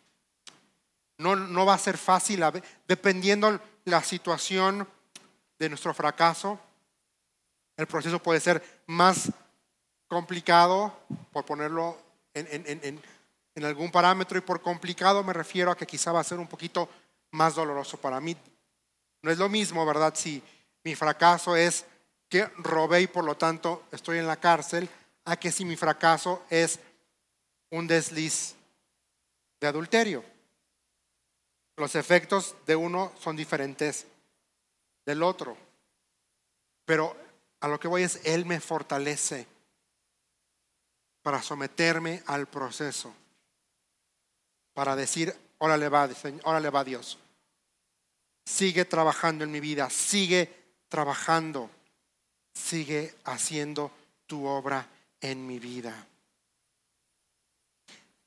[1.18, 2.42] No, va a ser fácil,
[2.88, 4.88] dependiendo la situación
[5.60, 6.58] de nuestro fracaso.
[7.76, 9.30] El proceso puede ser más
[10.08, 11.02] complicado,
[11.34, 11.98] por ponerlo
[12.34, 13.02] en,
[13.56, 16.48] en, algún parámetro, y por complicado me refiero a que quizá va a ser un
[16.48, 16.88] poquito
[17.32, 18.38] más doloroso para mí.
[19.22, 20.14] No es lo mismo, ¿verdad?
[20.16, 20.42] Si
[20.86, 21.84] mi fracaso es
[22.30, 24.90] que robé y por lo tanto estoy en la cárcel,
[25.26, 26.80] a que si mi fracaso es
[27.72, 28.55] un desliz
[29.59, 30.24] de adulterio.
[31.76, 34.07] Los efectos de uno son diferentes
[35.05, 35.55] del otro.
[36.86, 37.15] Pero
[37.59, 39.47] a lo que voy es, Él me fortalece
[41.22, 43.13] para someterme al proceso.
[44.74, 46.09] Para decir, órale va,
[46.43, 47.20] órale va Dios.
[48.45, 50.49] Sigue trabajando en mi vida, sigue
[50.88, 51.70] trabajando,
[52.53, 53.91] sigue haciendo
[54.26, 54.88] tu obra
[55.20, 56.07] en mi vida.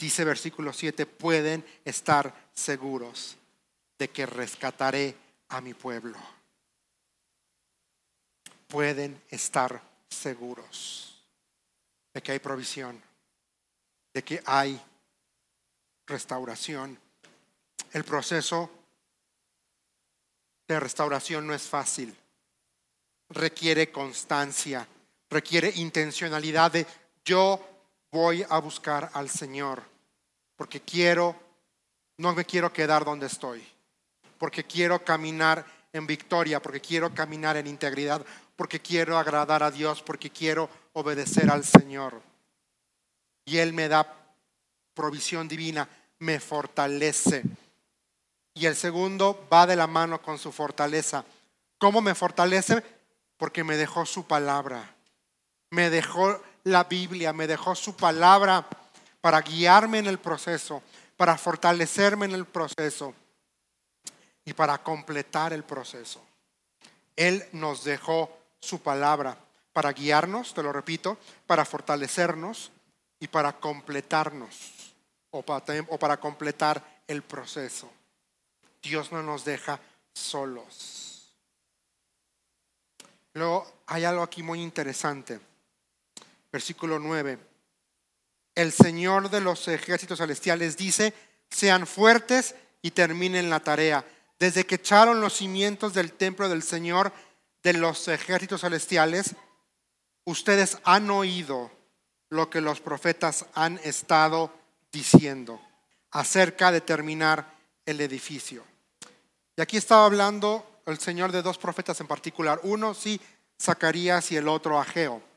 [0.01, 3.37] Dice versículo 7, pueden estar seguros
[3.99, 5.15] de que rescataré
[5.51, 6.17] a mi pueblo.
[8.67, 11.23] Pueden estar seguros
[12.15, 12.99] de que hay provisión,
[14.15, 14.81] de que hay
[16.07, 16.99] restauración.
[17.93, 18.71] El proceso
[20.67, 22.17] de restauración no es fácil.
[23.29, 24.89] Requiere constancia,
[25.29, 26.87] requiere intencionalidad de
[27.23, 27.80] yo
[28.11, 29.83] voy a buscar al Señor,
[30.57, 31.37] porque quiero,
[32.19, 33.67] no me quiero quedar donde estoy,
[34.39, 38.25] porque quiero caminar en victoria, porque quiero caminar en integridad,
[38.57, 42.21] porque quiero agradar a Dios, porque quiero obedecer al Señor.
[43.45, 44.17] Y Él me da
[44.95, 45.89] provisión divina,
[46.19, 47.43] me fortalece.
[48.55, 51.25] Y el segundo va de la mano con su fortaleza.
[51.79, 52.83] ¿Cómo me fortalece?
[53.37, 54.95] Porque me dejó su palabra.
[55.71, 58.67] Me dejó la Biblia, me dejó su palabra
[59.21, 60.83] para guiarme en el proceso,
[61.17, 63.15] para fortalecerme en el proceso
[64.45, 66.21] y para completar el proceso.
[67.17, 69.37] Él nos dejó su palabra
[69.73, 72.73] para guiarnos, te lo repito, para fortalecernos
[73.19, 74.95] y para completarnos
[75.31, 77.91] o para, completar el proceso.
[78.83, 79.79] Dios no nos deja
[80.13, 81.35] solos.
[83.35, 85.39] Luego hay algo aquí muy interesante.
[86.53, 87.39] Versículo 9.
[88.55, 91.15] El Señor de los ejércitos celestiales dice,
[91.51, 94.05] sean fuertes y terminen la tarea.
[94.39, 97.13] Desde que echaron los cimientos del templo del Señor
[97.63, 99.35] de los ejércitos celestiales,
[100.25, 101.71] ustedes han oído
[102.31, 104.53] lo que los profetas han estado
[104.93, 105.61] diciendo
[106.11, 107.55] acerca de terminar
[107.87, 108.65] el edificio.
[109.57, 112.61] Y aquí estaba hablando el Señor de dos profetas en particular.
[112.63, 113.21] Uno, sí,
[113.61, 115.30] Zacarías y el otro, Ageo.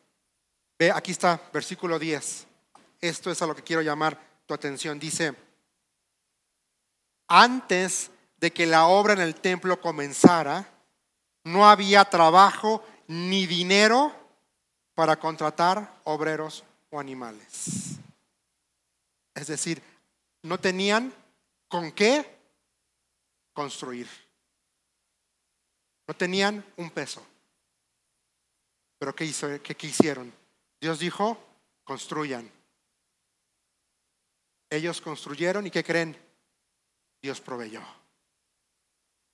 [0.77, 2.47] Ve, aquí está, versículo 10.
[3.01, 4.99] Esto es a lo que quiero llamar tu atención.
[4.99, 5.35] Dice,
[7.27, 10.67] antes de que la obra en el templo comenzara,
[11.43, 14.13] no había trabajo ni dinero
[14.95, 17.97] para contratar obreros o animales.
[19.33, 19.81] Es decir,
[20.43, 21.13] no tenían
[21.67, 22.37] con qué
[23.53, 24.07] construir.
[26.07, 27.25] No tenían un peso.
[28.99, 30.42] Pero ¿qué, hizo, qué, qué hicieron?
[30.83, 31.37] Dios dijo,
[31.85, 32.51] construyan.
[34.69, 36.13] Ellos construyeron y ¿qué creen?
[37.21, 37.81] Dios proveyó.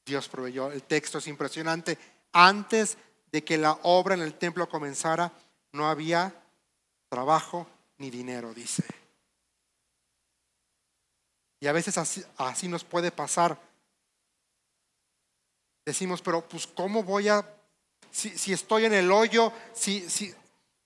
[0.06, 0.72] Dios proveyó.
[0.72, 1.98] El texto es impresionante.
[2.34, 3.00] Antes
[3.32, 5.34] de que la obra en el templo comenzara,
[5.72, 6.40] no había
[7.10, 8.84] trabajo ni dinero, dice.
[11.62, 13.60] Y a veces así, así nos puede pasar.
[15.84, 17.44] Decimos, pero pues ¿cómo voy a,
[18.12, 20.32] si, si estoy en el hoyo, si, si,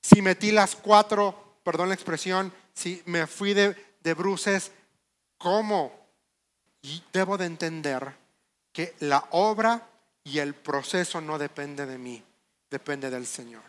[0.03, 3.73] si metí las cuatro, perdón la expresión, si me fui de,
[4.13, 4.71] bruces,
[5.37, 5.97] ¿cómo?
[6.81, 8.13] Y debo de entender
[8.73, 9.87] que la obra
[10.25, 12.21] y el proceso no depende de mí,
[12.69, 13.63] depende del Señor.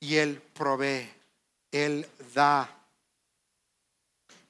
[0.00, 1.08] Y Él provee,
[1.70, 2.68] Él da.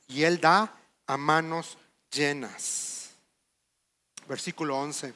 [0.06, 0.72] Y Él da
[1.06, 1.76] a manos
[2.10, 3.10] llenas.
[4.26, 5.12] Versículo 11.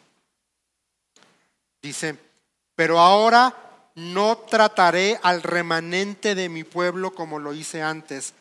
[1.81, 2.19] Dice,
[2.75, 8.35] pero ahora no trataré al remanente de mi pueblo como lo hice antes,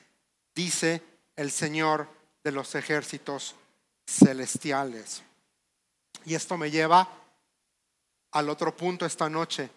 [0.55, 1.03] dice
[1.35, 2.07] el Señor
[2.43, 3.55] de los ejércitos
[4.05, 5.23] celestiales.
[6.25, 7.07] Y esto me lleva
[8.31, 9.69] al otro punto esta noche.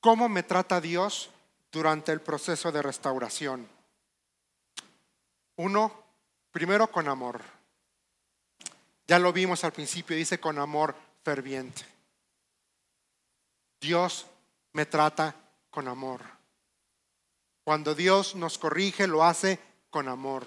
[0.00, 1.30] ¿Cómo me trata Dios
[1.72, 3.68] durante el proceso de restauración?
[5.56, 6.04] Uno,
[6.50, 7.40] primero con amor.
[9.08, 11.82] Ya lo vimos al principio, dice con amor ferviente.
[13.80, 14.26] Dios
[14.76, 15.34] me trata
[15.70, 16.20] con amor.
[17.64, 19.58] Cuando Dios nos corrige, lo hace
[19.88, 20.46] con amor.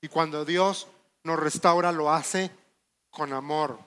[0.00, 0.86] Y cuando Dios
[1.24, 2.52] nos restaura, lo hace
[3.10, 3.80] con amor.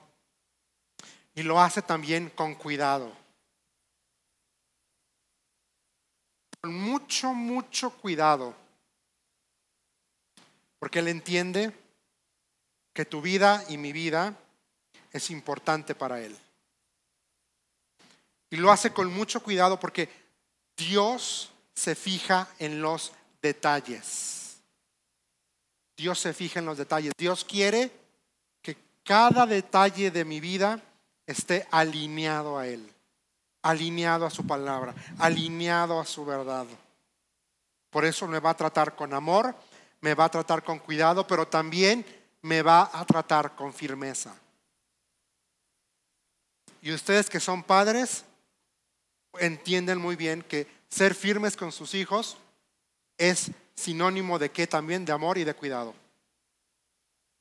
[1.34, 3.10] Y lo hace también con cuidado.
[6.60, 8.54] Con mucho, mucho cuidado.
[10.78, 11.74] Porque Él entiende
[12.92, 14.36] que tu vida y mi vida
[15.12, 16.38] es importante para Él.
[18.52, 20.10] Y lo hace con mucho cuidado porque
[20.76, 24.58] Dios se fija en los detalles.
[25.96, 27.14] Dios se fija en los detalles.
[27.16, 27.90] Dios quiere
[28.60, 30.82] que cada detalle de mi vida
[31.26, 32.92] esté alineado a Él,
[33.62, 36.66] alineado a su palabra, alineado a su verdad.
[37.88, 39.56] Por eso me va a tratar con amor,
[40.02, 42.04] me va a tratar con cuidado, pero también
[42.42, 44.34] me va a tratar con firmeza.
[46.82, 48.26] Y ustedes que son padres,
[49.38, 52.36] entienden muy bien que ser firmes con sus hijos
[53.16, 55.94] es sinónimo de qué también de amor y de cuidado.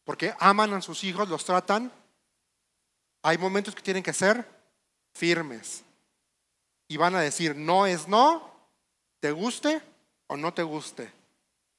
[0.04, 1.92] Porque aman a sus hijos, los tratan.
[3.24, 4.48] Hay momentos que tienen que ser
[5.14, 5.84] firmes.
[6.88, 8.52] Y van a decir, no es no,
[9.20, 9.82] te guste
[10.28, 11.12] o no te guste.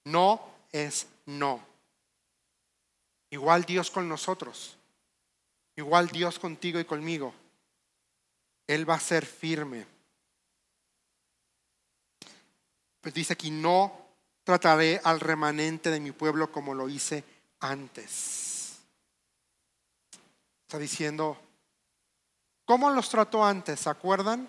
[0.05, 0.41] No
[0.71, 1.65] es no.
[3.31, 4.77] Igual Dios con nosotros.
[5.75, 7.35] igual Dios contigo y conmigo.
[8.67, 9.87] Él va a ser firme.
[13.03, 13.93] Pues dice aquí, no
[14.45, 17.25] trataré al remanente de mi pueblo como lo hice
[17.61, 18.79] antes.
[20.63, 21.37] Está diciendo,
[22.65, 23.81] ¿cómo los trató antes?
[23.81, 24.49] ¿Se acuerdan?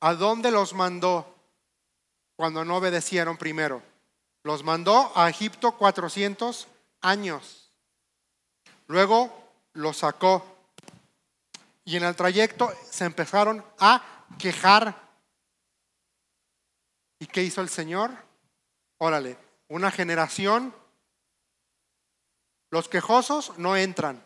[0.00, 1.36] ¿A dónde los mandó
[2.36, 3.82] cuando no obedecieron primero?
[4.44, 6.68] Los mandó a Egipto 400
[7.02, 7.72] años.
[8.86, 9.30] Luego
[9.74, 10.44] los sacó.
[11.84, 15.09] Y en el trayecto se empezaron a quejar.
[17.20, 18.10] ¿Y qué hizo el Señor?
[18.98, 19.36] Órale,
[19.68, 20.74] una generación.
[22.70, 24.24] Los quejosos no entran.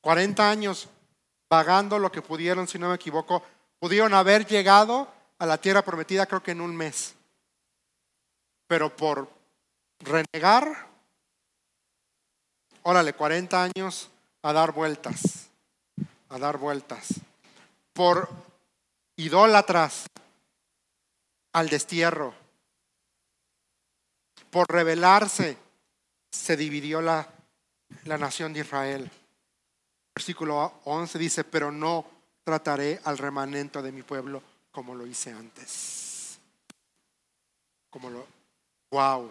[0.00, 0.88] 40 años
[1.48, 3.42] vagando lo que pudieron, si no me equivoco,
[3.78, 5.06] pudieron haber llegado
[5.38, 7.14] a la tierra prometida creo que en un mes.
[8.66, 9.28] Pero por
[10.00, 10.88] renegar,
[12.82, 14.08] órale, 40 años
[14.42, 15.50] a dar vueltas,
[16.30, 17.08] a dar vueltas.
[17.92, 18.30] Por
[19.16, 20.06] idólatras
[21.52, 22.34] al destierro.
[24.50, 25.56] Por rebelarse
[26.30, 27.28] se dividió la,
[28.04, 29.10] la nación de Israel.
[30.14, 32.06] Versículo 11 dice, pero no
[32.44, 36.38] trataré al remanente de mi pueblo como lo hice antes.
[37.90, 38.26] Como lo,
[38.90, 39.30] wow.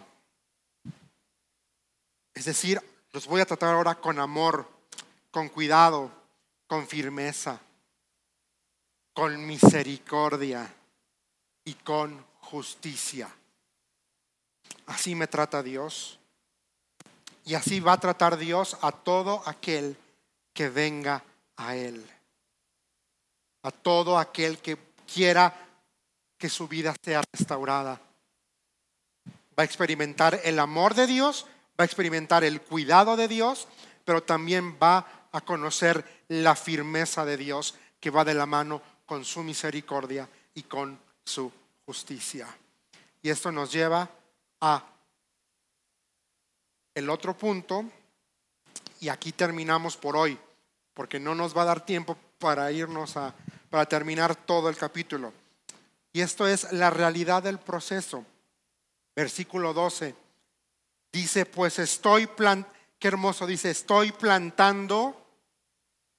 [2.33, 4.67] Es decir, los voy a tratar ahora con amor,
[5.31, 6.11] con cuidado,
[6.67, 7.59] con firmeza,
[9.13, 10.73] con misericordia
[11.65, 13.29] y con justicia.
[14.87, 16.19] Así me trata Dios.
[17.45, 19.97] Y así va a tratar Dios a todo aquel
[20.53, 21.23] que venga
[21.57, 22.05] a Él.
[23.63, 24.77] A todo aquel que
[25.11, 25.55] quiera
[26.37, 28.01] que su vida sea restaurada.
[29.27, 31.45] Va a experimentar el amor de Dios,
[31.79, 33.67] va a experimentar el cuidado de Dios,
[34.05, 39.23] pero también va a conocer la firmeza de Dios que va de la mano con
[39.23, 40.99] su misericordia y con
[41.31, 41.51] su
[41.85, 42.47] justicia.
[43.21, 44.09] Y esto nos lleva
[44.59, 44.85] a
[46.93, 47.85] el otro punto,
[48.99, 50.37] y aquí terminamos por hoy,
[50.93, 53.33] porque no nos va a dar tiempo para irnos a,
[53.69, 55.33] para terminar todo el capítulo.
[56.13, 58.25] Y esto es la realidad del proceso.
[59.15, 60.13] Versículo 12.
[61.11, 65.17] Dice, pues estoy plantando, qué hermoso, dice, estoy plantando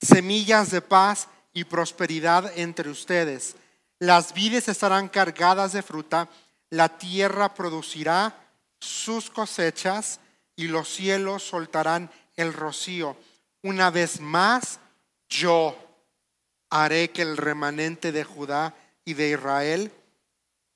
[0.00, 3.54] semillas de paz y prosperidad entre ustedes.
[4.02, 6.28] Las vides estarán cargadas de fruta,
[6.70, 8.34] la tierra producirá
[8.80, 10.18] sus cosechas
[10.56, 13.16] y los cielos soltarán el rocío.
[13.62, 14.80] Una vez más,
[15.28, 15.76] yo
[16.68, 18.74] haré que el remanente de Judá
[19.04, 19.92] y de Israel,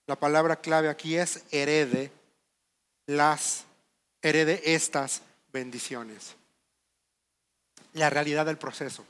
[0.06, 2.12] la palabra clave aquí es herede
[3.06, 3.64] las
[4.22, 5.22] herede estas
[5.52, 6.36] bendiciones.
[7.92, 9.04] La realidad del proceso.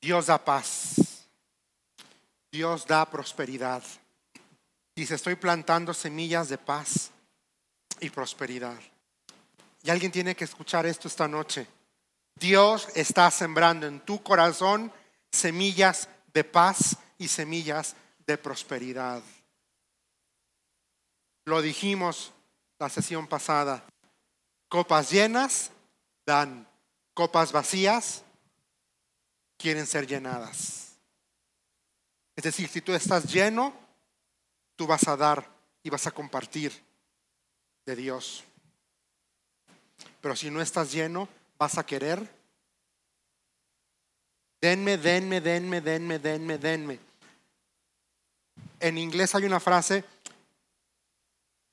[0.00, 1.17] Dios da paz.
[2.50, 3.82] Dios da prosperidad.
[4.94, 7.10] Dice, estoy plantando semillas de paz
[8.00, 8.78] y prosperidad.
[9.82, 11.66] Y alguien tiene que escuchar esto esta noche.
[12.34, 14.92] Dios está sembrando en tu corazón
[15.30, 17.94] semillas de paz y semillas
[18.26, 19.22] de prosperidad.
[21.44, 22.32] Lo dijimos
[22.78, 23.84] la sesión pasada.
[24.68, 25.70] Copas llenas
[26.26, 26.68] dan,
[27.14, 28.22] copas vacías
[29.56, 30.87] quieren ser llenadas.
[32.38, 33.74] Es decir, si tú estás lleno,
[34.76, 35.44] tú vas a dar
[35.82, 36.72] y vas a compartir
[37.84, 38.44] de Dios.
[40.20, 41.28] Pero si no estás lleno,
[41.58, 42.32] vas a querer.
[44.60, 47.00] Denme, denme, denme, denme, denme, denme.
[48.78, 50.04] En inglés hay una frase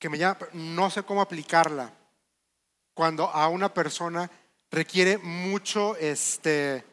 [0.00, 1.92] que me llama, no sé cómo aplicarla.
[2.92, 4.28] Cuando a una persona
[4.72, 6.84] requiere mucho, este,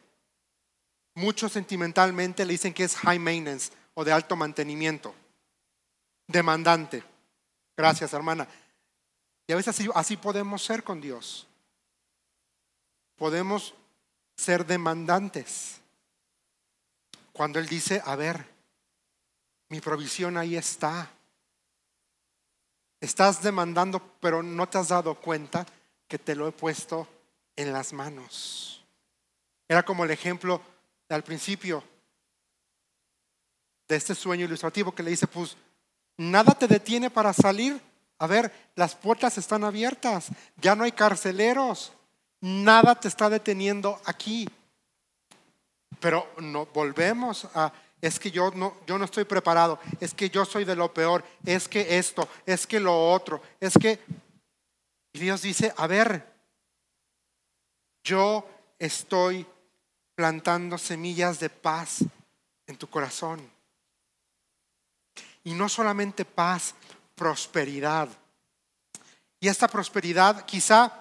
[1.14, 5.14] mucho sentimentalmente le dicen que es high maintenance o de alto mantenimiento,
[6.26, 7.02] demandante.
[7.76, 8.48] Gracias, hermana.
[9.46, 11.46] Y a veces así, así podemos ser con Dios.
[13.16, 13.74] Podemos
[14.36, 15.80] ser demandantes.
[17.32, 18.46] Cuando Él dice, a ver,
[19.68, 21.10] mi provisión ahí está.
[23.00, 25.66] Estás demandando, pero no te has dado cuenta
[26.08, 27.06] que te lo he puesto
[27.56, 28.84] en las manos.
[29.68, 30.60] Era como el ejemplo
[31.08, 31.82] al principio
[33.88, 35.56] de este sueño ilustrativo que le dice, pues
[36.16, 37.80] nada te detiene para salir.
[38.18, 41.92] A ver, las puertas están abiertas, ya no hay carceleros,
[42.40, 44.48] nada te está deteniendo aquí.
[46.00, 47.72] Pero no volvemos a
[48.06, 51.24] es que yo no, yo no estoy preparado, es que yo soy de lo peor,
[51.42, 53.98] es que esto, es que lo otro, es que...
[55.14, 56.30] Y Dios dice, a ver,
[58.02, 58.46] yo
[58.78, 59.46] estoy
[60.14, 62.04] plantando semillas de paz
[62.66, 63.50] en tu corazón.
[65.44, 66.74] Y no solamente paz,
[67.14, 68.08] prosperidad.
[69.40, 70.92] Y esta prosperidad quizá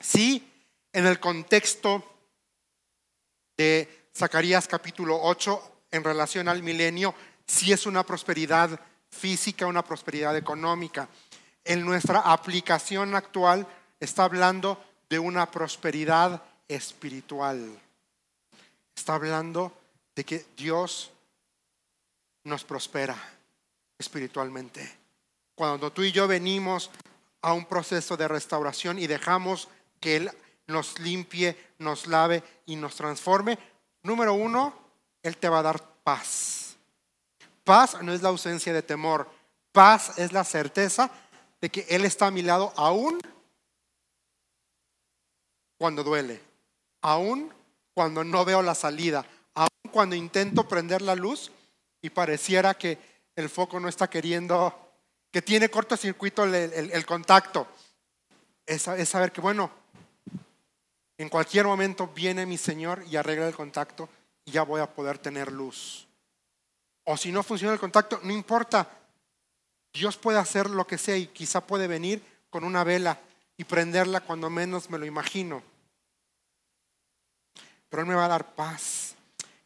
[0.00, 0.50] sí
[0.92, 2.04] en el contexto
[3.56, 7.14] de Zacarías capítulo 8 en relación al milenio,
[7.46, 8.80] sí es una prosperidad
[9.10, 11.08] física, una prosperidad económica.
[11.64, 13.66] En nuestra aplicación actual
[13.98, 17.78] está hablando de una prosperidad espiritual.
[19.00, 19.72] Está hablando
[20.14, 21.10] de que Dios
[22.44, 23.16] nos prospera
[23.96, 24.98] espiritualmente.
[25.54, 26.90] Cuando tú y yo venimos
[27.40, 29.68] a un proceso de restauración y dejamos
[30.00, 30.30] que Él
[30.66, 33.58] nos limpie, nos lave y nos transforme,
[34.02, 34.74] número uno,
[35.22, 36.76] Él te va a dar paz.
[37.64, 39.30] Paz no es la ausencia de temor,
[39.72, 41.10] paz es la certeza
[41.58, 43.18] de que Él está a mi lado aún
[45.78, 46.42] cuando duele,
[47.00, 47.50] aún
[47.94, 49.24] cuando no veo la salida,
[49.54, 51.50] aún cuando intento prender la luz
[52.02, 52.98] y pareciera que
[53.36, 54.92] el foco no está queriendo,
[55.30, 57.66] que tiene cortocircuito el, el, contacto.
[58.66, 59.70] Es, es saber que, bueno,
[61.18, 64.08] en cualquier momento viene mi Señor y arregla el contacto
[64.44, 66.06] y ya voy a poder tener luz.
[67.04, 68.88] O si no funciona el contacto, no importa.
[69.92, 73.18] Dios puede hacer lo que sea y quizá puede venir con una vela
[73.56, 75.62] y prenderla cuando menos me lo imagino.
[77.90, 79.14] Pero Él me va a dar paz,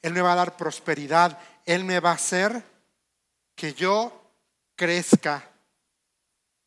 [0.02, 2.64] Él me va a dar prosperidad, Él me va a hacer
[3.54, 4.12] que yo
[4.74, 5.48] crezca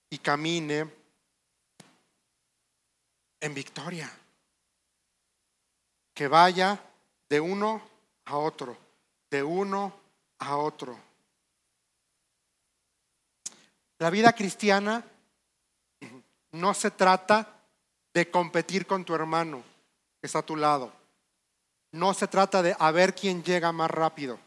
[0.10, 0.89] y camine
[3.39, 4.10] en victoria.
[6.14, 6.80] Que vaya
[7.30, 7.82] de uno
[8.26, 8.78] a otro,
[9.30, 9.93] de uno
[10.39, 10.97] a otro.
[13.99, 15.03] La vida cristiana
[16.51, 17.62] no se trata
[18.14, 19.64] de competir con tu hermano
[20.20, 20.97] que está a tu lado.
[21.91, 24.39] No se trata de a ver quién llega más rápido.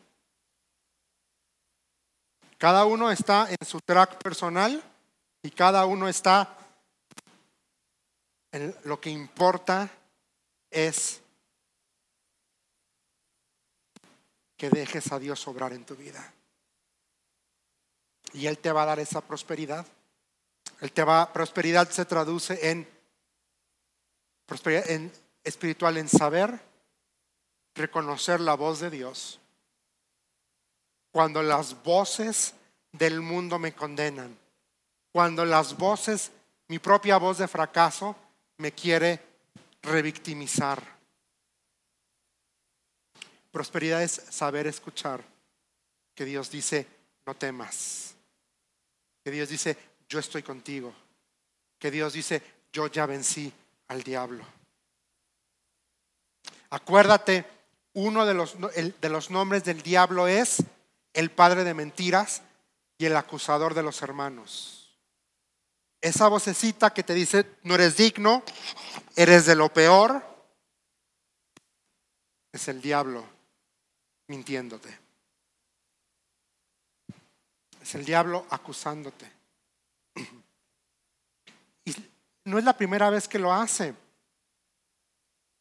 [2.59, 4.82] Cada uno está en su track personal
[5.43, 6.57] y cada uno está
[8.53, 9.88] en lo que importa
[10.70, 11.22] es
[14.57, 16.34] que dejes a Dios obrar en tu vida.
[18.34, 19.86] Y Él te va a dar esa prosperidad.
[20.80, 22.86] Él te va, prosperidad se traduce en
[24.45, 25.12] prosperidad en,
[25.45, 26.61] espiritual en saber,
[27.75, 29.41] reconocer la voz de Dios.
[31.12, 32.55] Cuando las voces
[32.93, 34.37] del mundo me condenan,
[35.12, 36.31] cuando las voces,
[36.68, 38.16] mi propia voz de fracaso,
[38.59, 39.21] me quiere
[39.83, 40.83] revictimizar.
[43.51, 45.25] Prosperidad es saber escuchar
[46.14, 46.87] que Dios dice,
[47.27, 48.14] no temas.
[49.25, 49.77] Que Dios dice,
[50.09, 50.95] yo estoy contigo.
[51.79, 52.43] Que Dios dice,
[52.73, 53.53] yo ya vencí
[53.89, 54.45] al diablo.
[56.71, 57.45] Acuérdate,
[57.93, 60.62] uno de los, de los nombres del diablo es
[61.12, 62.43] el padre de mentiras
[62.99, 64.99] y el acusador de los hermanos.
[66.01, 68.43] Esa vocecita que te dice, no eres digno,
[69.16, 70.22] eres de lo peor,
[72.53, 73.24] es el diablo
[74.28, 74.99] mintiéndote.
[77.80, 79.30] Es el diablo acusándote.
[81.84, 81.95] Y
[82.45, 83.95] no es la primera vez que lo hace.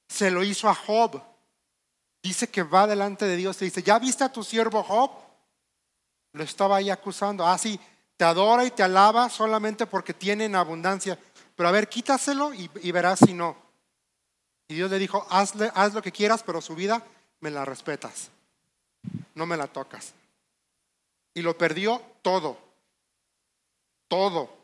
[0.07, 1.21] Se lo hizo a Job.
[2.21, 5.11] Dice que va delante de Dios y dice, ¿ya viste a tu siervo Job?
[6.33, 7.45] Lo estaba ahí acusando.
[7.45, 7.79] Ah, sí,
[8.17, 11.17] te adora y te alaba solamente porque tiene en abundancia.
[11.55, 13.57] Pero a ver, quítaselo y, verás si no.
[14.67, 15.55] Y Dios le dijo, haz
[15.93, 17.03] lo que quieras, pero su vida
[17.39, 18.29] me la respetas.
[19.33, 20.13] No me la tocas.
[21.33, 22.57] Y lo perdió todo.
[24.07, 24.59] Todo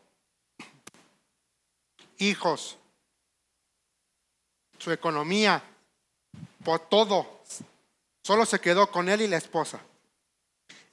[2.18, 2.78] hijos,
[4.78, 5.62] su economía,
[6.64, 7.42] por todo.
[8.24, 9.80] Solo se quedó con él y la esposa.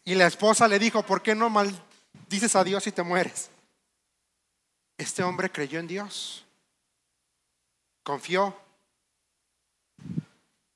[0.04, 3.50] Y la esposa le dijo, ¿por qué no maldices a Dios y te mueres?
[4.98, 6.44] Este hombre creyó en Dios,
[8.02, 8.56] confió.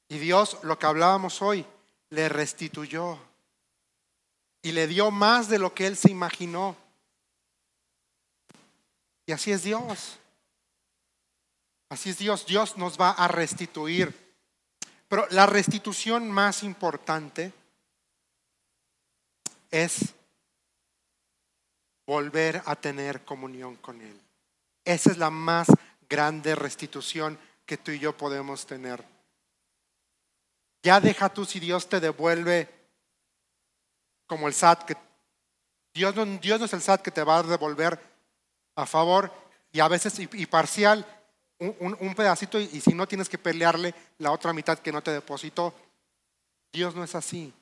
[0.09, 1.67] Y Dios, lo que hablábamos hoy,
[2.11, 3.19] le restituyó
[4.62, 6.77] y le dio más de lo que él se imaginó.
[9.27, 10.19] Y así es Dios.
[11.89, 14.26] Así es Dios, Dios nos va a restituir.
[15.09, 17.53] Pero la restitución más importante
[19.71, 20.15] es
[22.07, 24.21] volver a tener comunión con Él.
[24.85, 25.69] Esa es la más
[26.09, 29.05] grande restitución que tú y yo podemos tener.
[30.83, 32.73] Ya deja tú si Dios te devuelve
[34.27, 34.97] como el SAT, que
[35.95, 37.99] Dios no, Dios no es el SAT que te va a devolver
[38.77, 39.33] a favor
[39.73, 41.05] y a veces y parcial
[41.59, 45.11] un, pedacito y, y si no tienes que pelearle la otra mitad que no te
[45.11, 45.75] depositó.
[46.73, 47.53] Dios no es así.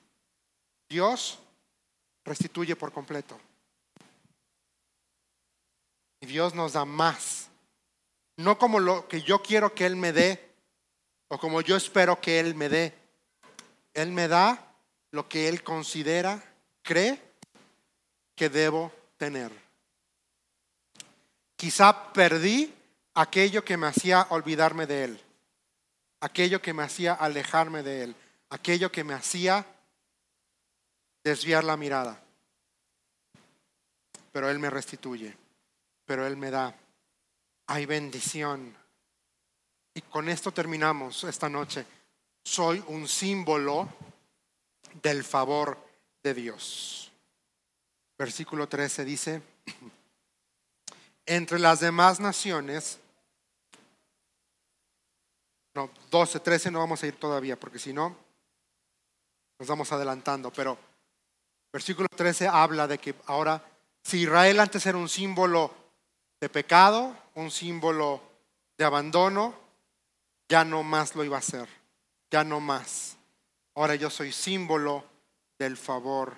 [0.88, 1.38] Dios
[2.24, 3.38] restituye por completo.
[6.20, 7.48] Y Dios nos da más.
[8.36, 10.54] No como lo que yo quiero que Él me dé
[11.28, 12.94] o como yo espero que Él me dé.
[13.92, 14.74] Él me da
[15.12, 16.42] lo que Él considera,
[16.82, 17.22] cree
[18.34, 19.52] que debo tener.
[21.56, 22.74] Quizá perdí
[23.14, 25.20] aquello que me hacía olvidarme de Él,
[26.20, 28.16] aquello que me hacía alejarme de Él,
[28.50, 29.66] aquello que me hacía
[31.22, 32.20] desviar la mirada.
[34.32, 35.36] Pero Él me restituye,
[36.04, 36.74] pero Él me da.
[37.68, 38.76] Hay bendición.
[39.94, 41.86] Y con esto terminamos esta noche.
[42.42, 43.88] Soy un símbolo
[45.02, 45.78] del favor
[46.22, 47.12] de Dios.
[48.18, 49.42] Versículo 13 dice,
[51.26, 52.98] entre las demás naciones,
[55.74, 58.16] no, 12, 13 no vamos a ir todavía, porque si no,
[59.58, 60.78] nos vamos adelantando, pero
[61.72, 63.62] versículo 13 habla de que ahora,
[64.02, 65.74] si Israel antes era un símbolo
[66.40, 68.22] de pecado, un símbolo
[68.78, 69.54] de abandono,
[70.48, 71.68] ya no más lo iba a ser,
[72.30, 73.16] ya no más.
[73.74, 75.04] Ahora yo soy símbolo
[75.58, 76.36] del favor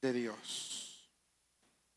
[0.00, 1.08] de Dios.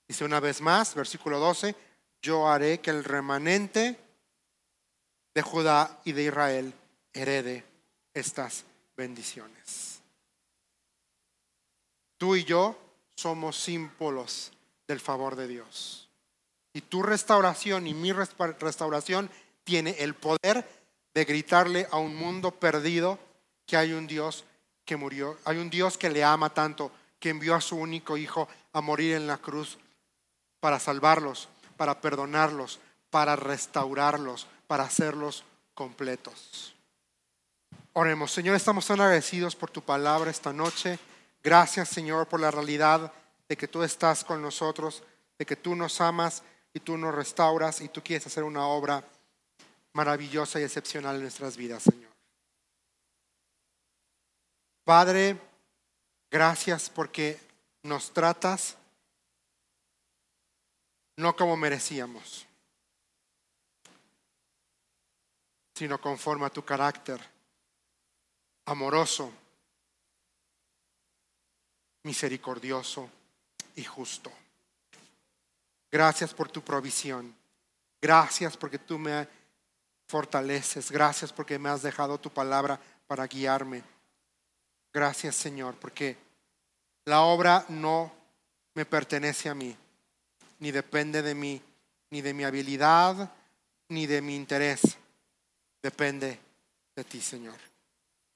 [0.07, 1.75] Dice una vez más, versículo 12,
[2.21, 3.99] yo haré que el remanente
[5.37, 6.73] de Judá y de Israel
[7.13, 7.63] herede
[8.11, 8.63] estas
[8.95, 9.99] bendiciones.
[12.17, 12.75] Tú y yo
[13.15, 14.51] somos símbolos
[14.87, 16.09] del favor de Dios.
[16.73, 19.29] Y tu restauración y mi restauración
[19.63, 20.67] tiene el poder
[21.13, 23.19] de gritarle a un mundo perdido
[23.67, 24.43] que hay un Dios
[24.85, 28.47] que murió, hay un Dios que le ama tanto, que envió a su único hijo
[28.73, 29.77] a morir en la cruz
[30.59, 32.79] para salvarlos para perdonarlos,
[33.09, 35.43] para restaurarlos, para hacerlos
[35.73, 36.75] completos.
[37.93, 40.99] Oremos, Señor, estamos tan agradecidos por tu palabra esta noche.
[41.43, 43.11] Gracias, Señor, por la realidad
[43.47, 45.03] de que tú estás con nosotros,
[45.39, 46.43] de que tú nos amas
[46.73, 49.03] y tú nos restauras y tú quieres hacer una obra
[49.93, 52.11] maravillosa y excepcional en nuestras vidas, Señor.
[54.83, 55.37] Padre,
[56.29, 57.39] gracias porque
[57.83, 58.77] nos tratas
[61.17, 62.46] no como merecíamos,
[65.77, 67.21] sino conforme a tu carácter
[68.65, 69.31] amoroso,
[72.03, 73.07] misericordioso
[73.75, 74.31] y justo.
[75.91, 77.35] Gracias por tu provisión.
[78.01, 79.27] Gracias porque tú me
[80.07, 80.89] fortaleces.
[80.89, 83.83] Gracias porque me has dejado tu palabra para guiarme.
[84.91, 86.17] Gracias Señor, porque
[87.05, 88.11] la obra no
[88.73, 89.77] me pertenece a mí
[90.59, 91.61] ni depende de mí,
[92.09, 93.31] ni de mi habilidad,
[93.89, 94.97] ni de mi interés.
[95.87, 96.37] Depende
[96.97, 97.55] de ti, Señor.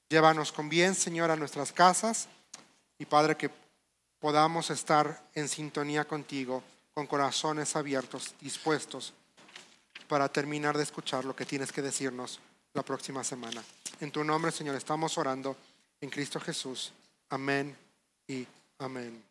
[0.07, 2.29] Llévanos con bien, Señor, a nuestras casas
[2.97, 3.49] y Padre, que
[4.19, 9.13] podamos estar en sintonía contigo, con corazones abiertos, dispuestos
[10.07, 12.39] para terminar de escuchar lo que tienes que decirnos
[12.73, 13.61] la próxima semana.
[13.99, 15.57] En tu nombre, Señor, estamos orando
[15.99, 16.93] en Cristo Jesús.
[17.27, 17.75] Amén
[18.29, 18.47] y
[18.79, 19.30] amén.